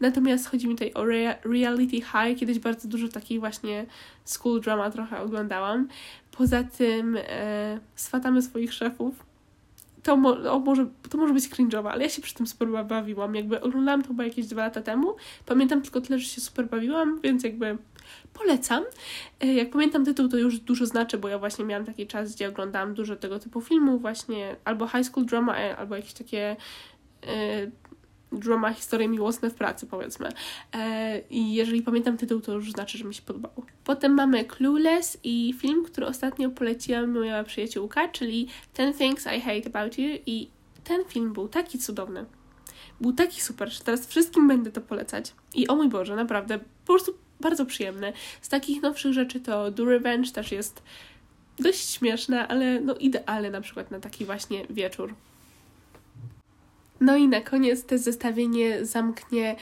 Natomiast 0.00 0.48
chodzi 0.48 0.68
mi 0.68 0.74
tutaj 0.74 0.92
o 0.94 1.04
reality 1.44 1.96
high. 1.96 2.38
Kiedyś 2.38 2.58
bardzo 2.58 2.88
dużo 2.88 3.08
takich 3.08 3.40
właśnie 3.40 3.86
school 4.24 4.60
drama 4.60 4.90
trochę 4.90 5.20
oglądałam. 5.20 5.88
Poza 6.30 6.64
tym 6.64 7.18
e, 7.20 7.80
swatamy 7.94 8.42
swoich 8.42 8.72
szefów 8.72 9.27
to, 10.02 10.16
mo 10.16 10.52
o, 10.52 10.58
może, 10.58 10.86
to 11.10 11.18
może 11.18 11.34
być 11.34 11.48
cringe'owe, 11.48 11.88
ale 11.88 12.02
ja 12.02 12.08
się 12.08 12.22
przy 12.22 12.34
tym 12.34 12.46
super 12.46 12.68
bawiłam. 12.86 13.34
Jakby 13.34 13.60
oglądałam 13.60 14.02
to 14.02 14.08
chyba 14.08 14.24
jakieś 14.24 14.46
dwa 14.46 14.62
lata 14.62 14.82
temu. 14.82 15.16
Pamiętam 15.46 15.82
tylko 15.82 16.00
tyle, 16.00 16.18
że 16.18 16.24
się 16.24 16.40
super 16.40 16.66
bawiłam, 16.66 17.20
więc 17.20 17.44
jakby 17.44 17.78
polecam. 18.34 18.84
E, 19.40 19.54
jak 19.54 19.70
pamiętam 19.70 20.04
tytuł, 20.04 20.28
to 20.28 20.36
już 20.36 20.58
dużo 20.58 20.86
znaczy, 20.86 21.18
bo 21.18 21.28
ja 21.28 21.38
właśnie 21.38 21.64
miałam 21.64 21.86
taki 21.86 22.06
czas, 22.06 22.34
gdzie 22.34 22.48
oglądałam 22.48 22.94
dużo 22.94 23.16
tego 23.16 23.38
typu 23.38 23.60
filmów, 23.60 24.00
właśnie 24.00 24.56
albo 24.64 24.88
high 24.88 25.04
school 25.04 25.26
drama, 25.26 25.58
e, 25.58 25.76
albo 25.76 25.96
jakieś 25.96 26.12
takie 26.12 26.56
drama, 28.32 28.72
historie 28.72 29.08
miłosne 29.08 29.50
w 29.50 29.54
pracy, 29.54 29.86
powiedzmy. 29.86 30.28
E, 30.74 31.20
I 31.30 31.54
jeżeli 31.54 31.82
pamiętam 31.82 32.16
tytuł, 32.16 32.40
to 32.40 32.52
już 32.52 32.72
znaczy, 32.72 32.98
że 32.98 33.04
mi 33.04 33.14
się 33.14 33.22
podobało. 33.22 33.66
Potem 33.84 34.12
mamy 34.12 34.44
Clueless 34.44 35.18
i 35.24 35.54
film, 35.58 35.84
który 35.84 36.06
ostatnio 36.06 36.50
poleciła 36.50 37.06
moja 37.06 37.44
przyjaciółka, 37.44 38.08
czyli 38.08 38.48
Ten 38.72 38.94
Things 38.94 39.26
I 39.36 39.40
Hate 39.40 39.66
About 39.66 39.98
You 39.98 40.08
i 40.26 40.48
ten 40.84 41.04
film 41.04 41.32
był 41.32 41.48
taki 41.48 41.78
cudowny. 41.78 42.24
Był 43.00 43.12
taki 43.12 43.40
super, 43.40 43.72
że 43.72 43.80
teraz 43.80 44.06
wszystkim 44.06 44.48
będę 44.48 44.72
to 44.72 44.80
polecać. 44.80 45.34
I 45.54 45.68
o 45.68 45.76
mój 45.76 45.88
Boże, 45.88 46.16
naprawdę, 46.16 46.58
po 46.58 46.64
prostu 46.86 47.14
bardzo 47.40 47.66
przyjemny. 47.66 48.12
Z 48.42 48.48
takich 48.48 48.82
nowszych 48.82 49.12
rzeczy 49.12 49.40
to 49.40 49.70
Do 49.70 49.84
Revenge 49.84 50.30
też 50.32 50.52
jest 50.52 50.82
dość 51.58 51.90
śmieszne, 51.90 52.48
ale 52.48 52.80
no 52.80 52.94
idealne 52.94 53.50
na 53.50 53.60
przykład 53.60 53.90
na 53.90 54.00
taki 54.00 54.24
właśnie 54.24 54.66
wieczór. 54.70 55.14
No 57.00 57.16
i 57.16 57.28
na 57.28 57.40
koniec 57.40 57.84
to 57.84 57.98
zestawienie 57.98 58.86
zamknie 58.86 59.56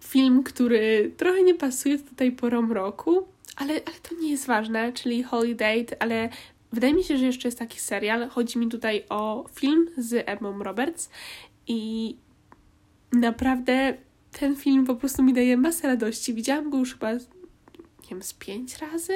film, 0.00 0.42
który 0.42 1.12
trochę 1.16 1.42
nie 1.42 1.54
pasuje 1.54 1.98
tutaj 1.98 2.32
porą 2.32 2.74
roku, 2.74 3.28
ale, 3.56 3.74
ale 3.74 3.96
to 4.02 4.14
nie 4.14 4.30
jest 4.30 4.46
ważne, 4.46 4.92
czyli 4.92 5.22
Holiday, 5.22 5.86
ale 5.98 6.28
wydaje 6.72 6.94
mi 6.94 7.04
się, 7.04 7.18
że 7.18 7.26
jeszcze 7.26 7.48
jest 7.48 7.58
taki 7.58 7.80
serial. 7.80 8.28
Chodzi 8.28 8.58
mi 8.58 8.68
tutaj 8.68 9.04
o 9.08 9.46
film 9.54 9.90
z 9.98 10.28
Emma 10.28 10.64
Roberts 10.64 11.10
i 11.66 12.16
naprawdę 13.12 13.94
ten 14.32 14.56
film 14.56 14.86
po 14.86 14.94
prostu 14.94 15.22
mi 15.22 15.32
daje 15.32 15.56
masę 15.56 15.88
radości. 15.88 16.34
Widziałam 16.34 16.70
go 16.70 16.78
już 16.78 16.92
chyba, 16.92 17.12
nie 17.12 17.20
wiem, 18.10 18.22
z 18.22 18.34
pięć 18.34 18.78
razy. 18.78 19.12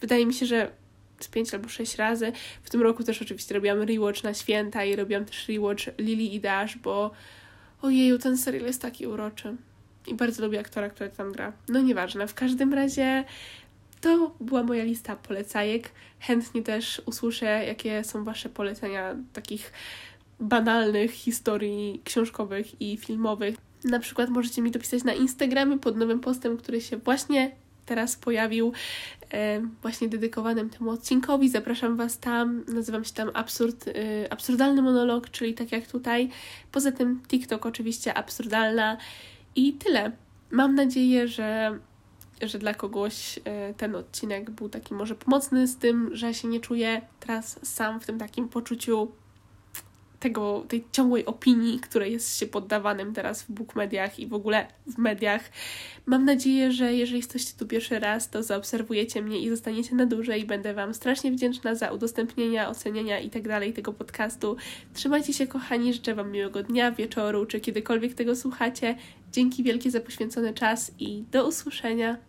Wydaje 0.00 0.26
mi 0.26 0.34
się, 0.34 0.46
że 0.46 0.70
z 1.20 1.28
pięć 1.28 1.54
albo 1.54 1.68
sześć 1.68 1.96
razy. 1.96 2.32
W 2.62 2.70
tym 2.70 2.82
roku 2.82 3.04
też 3.04 3.22
oczywiście 3.22 3.54
robiłam 3.54 3.82
rewatch 3.82 4.22
na 4.22 4.34
święta 4.34 4.84
i 4.84 4.96
robiłam 4.96 5.24
też 5.24 5.48
rewatch 5.48 5.84
Lily 5.98 6.22
i 6.22 6.40
Dash, 6.40 6.78
bo 6.78 7.10
ojeju, 7.82 8.18
ten 8.18 8.38
serial 8.38 8.66
jest 8.66 8.82
taki 8.82 9.06
uroczy. 9.06 9.56
I 10.06 10.14
bardzo 10.14 10.44
lubię 10.44 10.60
aktora, 10.60 10.90
który 10.90 11.10
tam 11.10 11.32
gra. 11.32 11.52
No 11.68 11.80
nieważne, 11.80 12.26
w 12.26 12.34
każdym 12.34 12.74
razie 12.74 13.24
to 14.00 14.34
była 14.40 14.62
moja 14.62 14.84
lista 14.84 15.16
polecajek. 15.16 15.90
Chętnie 16.20 16.62
też 16.62 17.02
usłyszę, 17.06 17.64
jakie 17.66 18.04
są 18.04 18.24
Wasze 18.24 18.48
polecenia 18.48 19.16
takich 19.32 19.72
banalnych 20.40 21.10
historii 21.10 22.02
książkowych 22.04 22.80
i 22.80 22.96
filmowych. 22.96 23.56
Na 23.84 23.98
przykład 23.98 24.30
możecie 24.30 24.62
mi 24.62 24.70
to 24.70 24.78
pisać 24.78 25.04
na 25.04 25.12
Instagramie 25.12 25.78
pod 25.78 25.96
nowym 25.96 26.20
postem, 26.20 26.56
który 26.56 26.80
się 26.80 26.96
właśnie 26.96 27.50
teraz 27.88 28.16
pojawił, 28.16 28.72
e, 29.32 29.60
właśnie 29.82 30.08
dedykowanym 30.08 30.70
temu 30.70 30.90
odcinkowi. 30.90 31.48
Zapraszam 31.48 31.96
Was 31.96 32.18
tam, 32.18 32.64
nazywam 32.68 33.04
się 33.04 33.12
tam 33.12 33.30
Absurd, 33.34 33.88
e, 33.88 33.92
Absurdalny 34.32 34.82
Monolog, 34.82 35.30
czyli 35.30 35.54
tak 35.54 35.72
jak 35.72 35.86
tutaj. 35.86 36.30
Poza 36.72 36.92
tym 36.92 37.22
TikTok 37.28 37.66
oczywiście 37.66 38.14
absurdalna 38.14 38.96
i 39.56 39.72
tyle. 39.72 40.12
Mam 40.50 40.74
nadzieję, 40.74 41.28
że 41.28 41.78
że 42.42 42.58
dla 42.58 42.74
kogoś 42.74 43.38
e, 43.44 43.74
ten 43.74 43.94
odcinek 43.94 44.50
był 44.50 44.68
taki 44.68 44.94
może 44.94 45.14
pomocny 45.14 45.66
z 45.66 45.76
tym, 45.76 46.10
że 46.12 46.34
się 46.34 46.48
nie 46.48 46.60
czuję 46.60 47.02
teraz 47.20 47.60
sam 47.62 48.00
w 48.00 48.06
tym 48.06 48.18
takim 48.18 48.48
poczuciu 48.48 49.08
tego, 50.20 50.64
tej 50.68 50.84
ciągłej 50.92 51.26
opinii, 51.26 51.80
której 51.80 52.12
jest 52.12 52.38
się 52.38 52.46
poddawanym 52.46 53.14
teraz 53.14 53.42
w 53.42 53.52
bookmediach 53.52 54.18
i 54.18 54.26
w 54.26 54.34
ogóle 54.34 54.66
w 54.86 54.98
mediach. 54.98 55.50
Mam 56.06 56.24
nadzieję, 56.24 56.72
że 56.72 56.94
jeżeli 56.94 57.18
jesteście 57.18 57.58
tu 57.58 57.66
pierwszy 57.66 57.98
raz, 57.98 58.30
to 58.30 58.42
zaobserwujecie 58.42 59.22
mnie 59.22 59.38
i 59.38 59.48
zostaniecie 59.48 59.94
na 59.94 60.06
dłużej. 60.06 60.44
Będę 60.44 60.74
Wam 60.74 60.94
strasznie 60.94 61.32
wdzięczna 61.32 61.74
za 61.74 61.92
udostępnienia, 61.92 62.68
oceniania 62.68 63.20
i 63.20 63.30
tak 63.30 63.48
dalej 63.48 63.72
tego 63.72 63.92
podcastu. 63.92 64.56
Trzymajcie 64.94 65.32
się, 65.32 65.46
kochani, 65.46 65.94
życzę 65.94 66.14
Wam 66.14 66.32
miłego 66.32 66.62
dnia, 66.62 66.92
wieczoru, 66.92 67.46
czy 67.46 67.60
kiedykolwiek 67.60 68.14
tego 68.14 68.36
słuchacie. 68.36 68.96
Dzięki 69.32 69.62
wielkie 69.62 69.90
za 69.90 70.00
poświęcony 70.00 70.54
czas 70.54 70.92
i 70.98 71.24
do 71.30 71.48
usłyszenia. 71.48 72.27